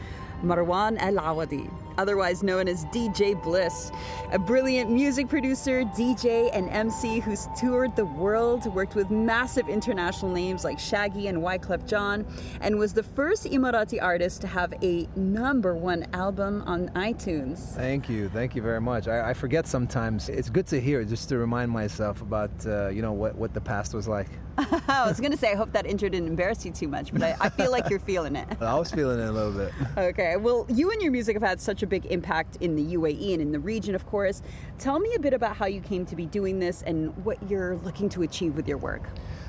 Marwan 0.43 0.99
Al 0.99 1.15
Awadhi, 1.15 1.71
otherwise 1.97 2.43
known 2.43 2.67
as 2.67 2.85
DJ 2.85 3.41
Bliss, 3.41 3.91
a 4.31 4.39
brilliant 4.39 4.89
music 4.89 5.27
producer, 5.27 5.83
DJ, 5.83 6.49
and 6.53 6.69
MC 6.69 7.19
who's 7.19 7.47
toured 7.57 7.95
the 7.95 8.05
world, 8.05 8.65
worked 8.73 8.95
with 8.95 9.09
massive 9.09 9.69
international 9.69 10.31
names 10.31 10.63
like 10.63 10.79
Shaggy 10.79 11.27
and 11.27 11.39
Wyclef 11.39 11.87
Jean, 11.87 12.25
and 12.61 12.77
was 12.77 12.93
the 12.93 13.03
first 13.03 13.45
Emirati 13.45 14.01
artist 14.01 14.41
to 14.41 14.47
have 14.47 14.73
a 14.83 15.07
number 15.15 15.75
one 15.75 16.05
album 16.13 16.63
on 16.65 16.89
iTunes. 16.89 17.73
Thank 17.75 18.09
you, 18.09 18.29
thank 18.29 18.55
you 18.55 18.61
very 18.61 18.81
much. 18.81 19.07
I, 19.07 19.31
I 19.31 19.33
forget 19.33 19.67
sometimes. 19.67 20.29
It's 20.29 20.49
good 20.49 20.67
to 20.67 20.79
hear, 20.79 21.03
just 21.03 21.29
to 21.29 21.37
remind 21.37 21.71
myself 21.71 22.21
about 22.21 22.51
uh, 22.65 22.89
you 22.89 23.01
know 23.01 23.13
what 23.13 23.35
what 23.35 23.53
the 23.53 23.61
past 23.61 23.93
was 23.93 24.07
like. 24.07 24.29
I 24.87 25.05
was 25.07 25.19
going 25.19 25.31
to 25.31 25.37
say, 25.37 25.51
I 25.51 25.55
hope 25.55 25.71
that 25.73 25.85
intro 25.85 26.09
didn't 26.09 26.27
embarrass 26.27 26.65
you 26.65 26.71
too 26.71 26.87
much, 26.87 27.13
but 27.13 27.23
I, 27.23 27.35
I 27.39 27.49
feel 27.49 27.71
like 27.71 27.89
you're 27.89 27.99
feeling 27.99 28.35
it. 28.35 28.47
I 28.61 28.77
was 28.77 28.91
feeling 28.91 29.19
it 29.19 29.27
a 29.27 29.31
little 29.31 29.51
bit. 29.51 29.71
Okay, 29.97 30.37
well, 30.37 30.65
you 30.69 30.91
and 30.91 31.01
your 31.01 31.11
music 31.11 31.35
have 31.35 31.43
had 31.43 31.61
such 31.61 31.83
a 31.83 31.87
big 31.87 32.05
impact 32.07 32.57
in 32.57 32.75
the 32.75 32.95
UAE 32.95 33.33
and 33.33 33.41
in 33.41 33.51
the 33.51 33.59
region, 33.59 33.95
of 33.95 34.05
course. 34.05 34.41
Tell 34.77 34.99
me 34.99 35.13
a 35.15 35.19
bit 35.19 35.33
about 35.33 35.55
how 35.55 35.65
you 35.65 35.81
came 35.81 36.05
to 36.05 36.15
be 36.15 36.25
doing 36.25 36.59
this 36.59 36.81
and 36.81 37.15
what 37.23 37.37
you're 37.49 37.77
looking 37.77 38.09
to 38.09 38.23
achieve 38.23 38.55
with 38.55 38.67
your 38.67 38.77
work. 38.77 39.03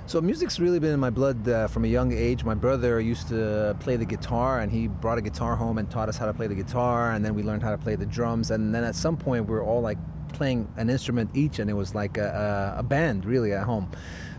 So 0.06 0.20
music's 0.20 0.58
really 0.58 0.80
been 0.80 0.92
in 0.92 1.00
my 1.00 1.10
blood 1.10 1.48
uh, 1.48 1.68
from 1.68 1.84
a 1.84 1.88
young 1.88 2.12
age. 2.12 2.44
My 2.44 2.54
brother 2.54 3.00
used 3.00 3.28
to 3.28 3.76
play 3.80 3.96
the 3.96 4.04
guitar, 4.04 4.60
and 4.60 4.70
he 4.70 4.88
brought 4.88 5.18
a 5.18 5.22
guitar 5.22 5.54
home 5.54 5.78
and 5.78 5.88
taught 5.90 6.08
us 6.08 6.16
how 6.16 6.26
to 6.26 6.34
play 6.34 6.48
the 6.48 6.54
guitar, 6.54 7.12
and 7.12 7.24
then 7.24 7.34
we 7.34 7.42
learned 7.42 7.62
how 7.62 7.70
to 7.70 7.78
play 7.78 7.94
the 7.94 8.06
drums, 8.06 8.50
and 8.50 8.74
then 8.74 8.82
at 8.82 8.94
some 8.94 9.16
point 9.16 9.46
we 9.46 9.54
were 9.54 9.62
all 9.62 9.80
like 9.80 9.98
playing 10.32 10.66
an 10.76 10.90
instrument 10.90 11.30
each, 11.34 11.60
and 11.60 11.70
it 11.70 11.74
was 11.74 11.94
like 11.94 12.18
a, 12.18 12.74
a 12.76 12.82
band 12.82 13.24
really 13.24 13.52
at 13.52 13.64
home. 13.64 13.90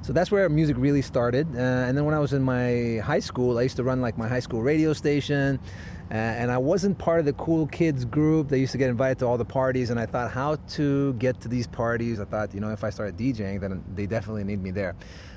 So 0.03 0.11
that's 0.11 0.31
where 0.31 0.49
music 0.49 0.75
really 0.77 1.01
started. 1.01 1.47
Uh, 1.55 1.59
and 1.59 1.97
then 1.97 2.03
when 2.03 2.13
I 2.13 2.19
was 2.19 2.33
in 2.33 2.43
my 2.43 2.99
high 3.05 3.21
school, 3.21 3.57
I 3.57 3.61
used 3.61 3.77
to 3.77 3.85
run 3.85 4.01
like 4.01 4.17
my 4.17 4.27
high 4.27 4.41
school 4.41 4.61
radio 4.61 4.91
station. 4.91 5.61
Uh, 6.11 6.15
and 6.15 6.51
I 6.51 6.57
wasn't 6.57 6.97
part 6.97 7.19
of 7.21 7.25
the 7.25 7.31
cool 7.33 7.67
kids 7.67 8.03
group. 8.03 8.49
They 8.49 8.59
used 8.59 8.73
to 8.73 8.77
get 8.77 8.89
invited 8.89 9.19
to 9.19 9.25
all 9.25 9.37
the 9.37 9.45
parties, 9.45 9.91
and 9.91 9.97
I 9.97 10.05
thought 10.05 10.29
how 10.29 10.57
to 10.71 11.13
get 11.13 11.39
to 11.39 11.47
these 11.47 11.67
parties. 11.67 12.19
I 12.19 12.25
thought, 12.25 12.53
you 12.53 12.59
know, 12.59 12.69
if 12.69 12.83
I 12.83 12.89
started 12.89 13.15
DJing, 13.15 13.61
then 13.61 13.81
they 13.95 14.05
definitely 14.05 14.43
need 14.43 14.61
me 14.61 14.71
there. 14.71 14.93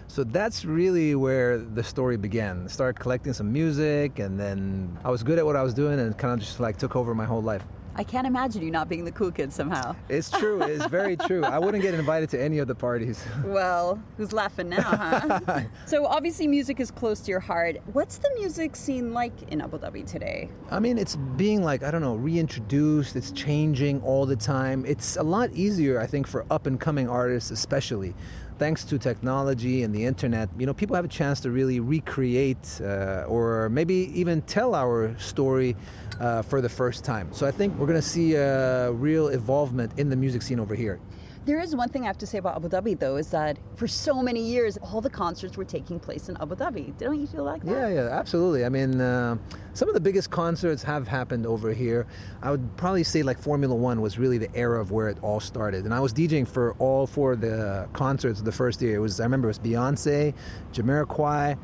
So 0.09 0.24
that's 0.24 0.64
really 0.64 1.14
where 1.14 1.59
the 1.59 1.85
story 1.85 2.16
began. 2.16 2.64
I 2.64 2.66
started 2.66 3.00
collecting 3.00 3.35
some 3.35 3.52
music, 3.52 4.18
and 4.18 4.38
then 4.38 4.98
I 5.05 5.11
was 5.11 5.22
good 5.22 5.38
at 5.38 5.46
what 5.46 5.55
I 5.55 5.62
was 5.62 5.74
doing, 5.74 6.00
and 6.00 6.18
kind 6.18 6.35
of 6.35 6.40
just 6.40 6.59
like 6.59 6.76
took 6.76 6.96
over 6.96 7.14
my 7.14 7.24
whole 7.24 7.42
life. 7.42 7.62
I 7.98 8.04
can't 8.04 8.26
imagine 8.26 8.61
you 8.62 8.70
not 8.70 8.90
being 8.90 9.06
the 9.06 9.12
cool 9.12 9.32
kid 9.32 9.50
somehow. 9.50 9.96
It's 10.11 10.30
true. 10.30 10.62
It's 10.62 10.85
very 10.87 11.16
true. 11.26 11.42
I 11.42 11.59
wouldn't 11.59 11.82
get 11.82 11.94
invited 11.94 12.28
to 12.30 12.42
any 12.42 12.59
of 12.59 12.68
the 12.68 12.74
parties. 12.74 13.24
Well, 13.42 13.98
who's 14.18 14.35
laughing 14.35 14.68
now, 14.68 14.82
huh? 14.82 15.62
so 15.87 16.04
obviously 16.04 16.46
music 16.46 16.78
is 16.78 16.90
close 16.90 17.20
to 17.20 17.30
your 17.30 17.40
heart. 17.40 17.78
What's 17.94 18.18
the 18.18 18.30
music 18.35 18.76
scene 18.76 19.14
like 19.14 19.32
in 19.50 19.62
Abu 19.62 19.78
Dhabi 19.78 20.06
today? 20.06 20.50
I 20.70 20.78
mean, 20.78 20.98
it's 20.98 21.16
being 21.16 21.64
like, 21.64 21.82
I 21.82 21.90
don't 21.90 22.02
know, 22.02 22.16
reintroduced. 22.16 23.16
It's 23.16 23.32
changing 23.32 24.02
all 24.02 24.26
the 24.26 24.37
time. 24.37 24.85
It's 24.87 25.16
a 25.16 25.22
lot 25.22 25.50
easier, 25.54 25.98
I 25.98 26.06
think, 26.06 26.26
for 26.26 26.44
up 26.50 26.66
and 26.66 26.78
coming 26.78 27.09
artists, 27.09 27.50
especially 27.50 28.14
thanks 28.58 28.84
to 28.84 28.98
technology 28.98 29.82
and 29.82 29.94
the 29.94 30.04
internet, 30.04 30.48
you 30.58 30.66
know, 30.66 30.74
people 30.74 30.96
have 30.96 31.04
a 31.04 31.08
chance 31.08 31.40
to 31.40 31.50
really 31.50 31.80
recreate 31.80 32.80
uh, 32.80 33.24
or 33.28 33.68
maybe 33.68 34.10
even 34.18 34.42
tell 34.42 34.74
our 34.74 35.16
story 35.18 35.76
uh, 36.20 36.42
for 36.42 36.60
the 36.60 36.68
first 36.68 37.04
time. 37.04 37.28
So 37.32 37.46
I 37.46 37.50
think 37.50 37.76
we're 37.78 37.86
going 37.86 38.00
to 38.00 38.08
see 38.08 38.34
a 38.34 38.92
real 38.92 39.28
involvement 39.28 39.98
in 39.98 40.08
the 40.08 40.16
music 40.16 40.42
scene 40.42 40.60
over 40.60 40.74
here. 40.74 40.98
There 41.46 41.61
is 41.61 41.76
one 41.76 41.88
thing 41.88 42.02
I 42.02 42.06
have 42.06 42.18
to 42.18 42.26
say 42.26 42.38
about 42.38 42.56
Abu 42.56 42.68
Dhabi, 42.68 42.98
though, 42.98 43.14
is 43.14 43.30
that 43.30 43.56
for 43.76 43.87
so 43.87 44.20
many 44.20 44.40
years, 44.40 44.76
all 44.78 45.00
the 45.00 45.09
concerts 45.09 45.56
were 45.56 45.64
taking 45.64 46.00
place 46.00 46.28
in 46.28 46.37
Abu 46.38 46.56
Dhabi. 46.56 46.98
Don't 46.98 47.20
you 47.20 47.28
feel 47.28 47.44
like 47.44 47.62
that? 47.62 47.70
Yeah, 47.70 47.88
yeah, 47.88 48.09
absolutely. 48.09 48.64
I 48.64 48.68
mean, 48.68 49.00
uh, 49.00 49.37
some 49.72 49.87
of 49.87 49.94
the 49.94 50.00
biggest 50.00 50.28
concerts 50.32 50.82
have 50.82 51.06
happened 51.06 51.46
over 51.46 51.72
here. 51.72 52.09
I 52.42 52.50
would 52.50 52.76
probably 52.76 53.04
say 53.04 53.22
like 53.22 53.38
Formula 53.38 53.76
One 53.76 54.00
was 54.00 54.18
really 54.18 54.38
the 54.38 54.52
era 54.56 54.80
of 54.80 54.90
where 54.90 55.09
it 55.09 55.18
all 55.22 55.38
started. 55.38 55.85
And 55.85 55.94
I 55.94 56.00
was 56.00 56.12
DJing 56.12 56.48
for 56.48 56.74
all 56.80 57.06
four 57.06 57.35
of 57.35 57.40
the 57.40 57.88
concerts 57.92 58.42
the 58.42 58.50
first 58.50 58.82
year. 58.82 58.96
It 58.96 58.98
was 59.00 59.20
I 59.20 59.22
remember 59.22 59.46
it 59.46 59.50
was 59.50 59.61
Beyonce, 59.61 60.35
Jamiroquai, 60.72 61.56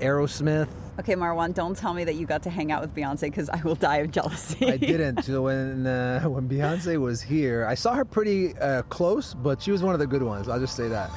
Aerosmith. 0.00 0.68
Okay, 0.98 1.14
Marwan, 1.14 1.54
don't 1.54 1.76
tell 1.76 1.94
me 1.94 2.04
that 2.04 2.16
you 2.16 2.26
got 2.26 2.42
to 2.42 2.50
hang 2.50 2.72
out 2.72 2.82
with 2.82 2.94
Beyonce 2.94 3.22
because 3.22 3.48
I 3.48 3.60
will 3.62 3.74
die 3.74 3.98
of 3.98 4.10
jealousy. 4.10 4.66
I 4.66 4.76
didn't. 4.76 5.24
So 5.30 5.42
when 5.42 5.86
uh, 5.86 6.22
when 6.22 6.48
Beyonce 6.48 6.98
was 6.98 7.22
here, 7.22 7.64
I 7.66 7.74
saw 7.74 7.94
her 7.94 8.04
pretty 8.04 8.56
uh, 8.58 8.82
close, 8.82 9.32
but 9.34 9.62
she 9.62 9.70
was 9.70 9.82
one 9.82 9.94
of 9.94 10.00
the 10.00 10.06
good 10.06 10.22
ones. 10.22 10.48
I'll 10.48 10.58
just 10.58 10.74
say 10.74 10.88
that. 10.88 11.10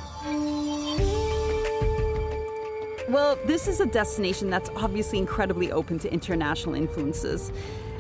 Well, 3.10 3.38
this 3.46 3.68
is 3.68 3.80
a 3.80 3.86
destination 3.86 4.50
that's 4.50 4.70
obviously 4.76 5.20
incredibly 5.20 5.72
open 5.72 6.00
to 6.00 6.12
international 6.12 6.76
influences. 6.76 7.52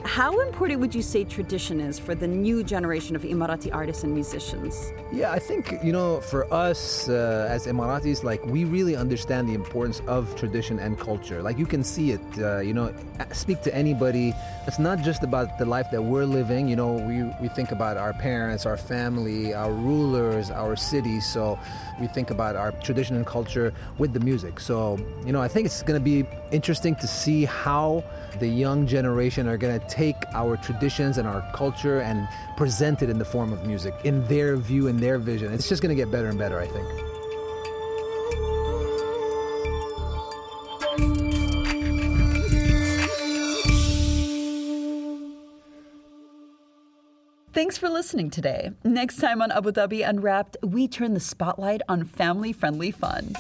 How 0.05 0.41
important 0.41 0.81
would 0.81 0.93
you 0.93 1.01
say 1.01 1.23
tradition 1.23 1.79
is 1.79 1.97
for 1.97 2.13
the 2.13 2.27
new 2.27 2.61
generation 2.61 3.15
of 3.15 3.23
Emirati 3.23 3.73
artists 3.73 4.03
and 4.03 4.13
musicians? 4.13 4.91
Yeah, 5.13 5.31
I 5.31 5.39
think, 5.39 5.79
you 5.81 5.93
know, 5.93 6.19
for 6.19 6.51
us 6.53 7.07
uh, 7.07 7.47
as 7.49 7.67
Emiratis, 7.67 8.21
like 8.21 8.45
we 8.45 8.65
really 8.65 8.97
understand 8.97 9.47
the 9.47 9.53
importance 9.53 10.01
of 10.05 10.35
tradition 10.35 10.77
and 10.77 10.99
culture. 10.99 11.41
Like 11.41 11.57
you 11.57 11.65
can 11.65 11.85
see 11.85 12.11
it, 12.11 12.21
uh, 12.37 12.59
you 12.59 12.73
know, 12.73 12.93
speak 13.31 13.61
to 13.61 13.73
anybody. 13.73 14.33
It's 14.67 14.77
not 14.77 14.99
just 14.99 15.23
about 15.23 15.57
the 15.57 15.65
life 15.65 15.89
that 15.91 16.01
we're 16.01 16.25
living. 16.25 16.67
You 16.67 16.75
know, 16.75 16.93
we, 16.93 17.23
we 17.41 17.47
think 17.47 17.71
about 17.71 17.95
our 17.95 18.13
parents, 18.13 18.65
our 18.65 18.77
family, 18.77 19.53
our 19.53 19.71
rulers, 19.71 20.51
our 20.51 20.75
cities. 20.75 21.25
So 21.25 21.57
we 21.99 22.08
think 22.08 22.29
about 22.29 22.56
our 22.56 22.71
tradition 22.71 23.15
and 23.15 23.25
culture 23.25 23.73
with 23.97 24.13
the 24.13 24.19
music. 24.19 24.60
So, 24.60 24.97
you 25.25 25.32
know, 25.32 25.41
I 25.41 25.47
think 25.47 25.65
it's 25.65 25.84
going 25.84 25.99
to 25.99 26.03
be 26.03 26.27
interesting 26.51 26.95
to 26.95 27.08
see 27.08 27.45
how 27.45 28.03
the 28.39 28.47
young 28.47 28.88
generation 28.88 29.47
are 29.47 29.58
going 29.58 29.79
to 29.79 29.88
take 29.88 30.15
our 30.34 30.58
traditions 30.58 31.17
and 31.17 31.27
our 31.27 31.41
culture 31.53 32.01
and 32.01 32.27
present 32.58 33.01
it 33.01 33.10
in 33.10 33.19
the 33.19 33.25
form 33.25 33.53
of 33.53 33.65
music, 33.65 33.93
in 34.03 34.25
their 34.27 34.58
view 34.58 34.88
and 34.88 34.99
their 34.99 35.17
vision. 35.17 35.53
It's 35.53 35.69
just 35.69 35.82
going 35.82 35.95
to 35.95 36.01
get 36.01 36.12
better 36.12 36.27
and 36.27 36.38
better, 36.38 36.60
I 36.60 36.67
think. 36.67 37.12
Thanks 47.63 47.78
for 47.78 47.88
listening 47.88 48.30
today. 48.30 48.71
Next 48.84 49.21
time 49.21 49.41
on 49.41 49.49
Abu 49.49 49.71
Dhabi 49.71 50.06
Unwrapped, 50.06 50.58
we 50.63 50.86
turn 50.86 51.13
the 51.13 51.21
spotlight 51.21 51.82
on 51.88 52.04
family 52.04 52.52
friendly 52.52 52.91
fun. 52.91 53.36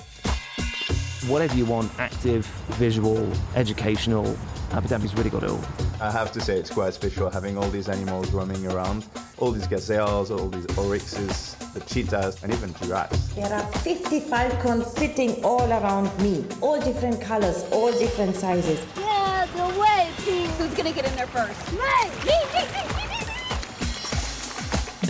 Whatever 1.27 1.53
you 1.57 1.65
want 1.65 1.91
active, 1.99 2.45
visual, 2.79 3.29
educational 3.53 4.37
Abu 4.73 4.87
Dhabi's 4.87 5.13
really 5.13 5.29
got 5.29 5.43
it 5.43 5.51
all. 5.51 5.61
I 6.01 6.09
have 6.09 6.31
to 6.31 6.41
say 6.41 6.57
it's 6.57 6.71
quite 6.71 6.95
special 6.95 7.29
having 7.29 7.57
all 7.57 7.69
these 7.69 7.89
animals 7.89 8.31
roaming 8.31 8.65
around. 8.65 9.05
All 9.37 9.51
these 9.51 9.67
gazelles, 9.67 10.31
all 10.31 10.49
these 10.49 10.65
oryxes, 10.67 11.55
the 11.73 11.81
cheetahs, 11.81 12.41
and 12.43 12.51
even 12.51 12.73
giraffes. 12.75 13.27
There 13.35 13.53
are 13.53 13.65
50 13.83 14.21
falcons 14.21 14.87
sitting 14.87 15.43
all 15.43 15.71
around 15.71 16.09
me. 16.23 16.43
All 16.59 16.79
different 16.79 17.21
colors, 17.21 17.65
all 17.71 17.91
different 17.91 18.35
sizes. 18.35 18.83
Yeah, 18.97 19.45
the 19.55 19.79
way, 19.79 20.09
Pete. 20.25 20.49
Who's 20.57 20.73
gonna 20.73 20.91
get 20.91 21.05
in 21.05 21.15
there 21.15 21.27
first? 21.27 21.71
Me, 21.73 21.77
me, 22.25 22.42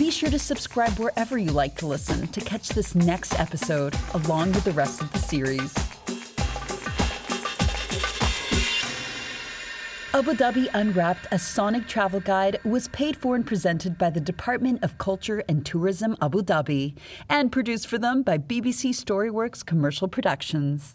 Be 0.04 0.10
sure 0.10 0.28
to 0.28 0.38
subscribe 0.38 0.98
wherever 0.98 1.38
you 1.38 1.50
like 1.50 1.78
to 1.78 1.86
listen 1.86 2.26
to 2.26 2.40
catch 2.42 2.68
this 2.68 2.94
next 2.94 3.40
episode 3.40 3.96
along 4.12 4.52
with 4.52 4.62
the 4.64 4.72
rest 4.72 5.00
of 5.00 5.10
the 5.10 5.18
series. 5.18 5.74
Abu 10.12 10.32
Dhabi 10.34 10.68
Unwrapped, 10.74 11.26
a 11.32 11.38
sonic 11.38 11.88
travel 11.88 12.20
guide, 12.20 12.60
was 12.64 12.88
paid 12.88 13.16
for 13.16 13.34
and 13.34 13.46
presented 13.46 13.96
by 13.96 14.10
the 14.10 14.20
Department 14.20 14.84
of 14.84 14.98
Culture 14.98 15.42
and 15.48 15.64
Tourism 15.64 16.18
Abu 16.20 16.42
Dhabi 16.42 16.94
and 17.30 17.50
produced 17.50 17.86
for 17.86 17.96
them 17.96 18.22
by 18.22 18.36
BBC 18.36 18.90
Storyworks 18.90 19.64
Commercial 19.64 20.06
Productions. 20.06 20.92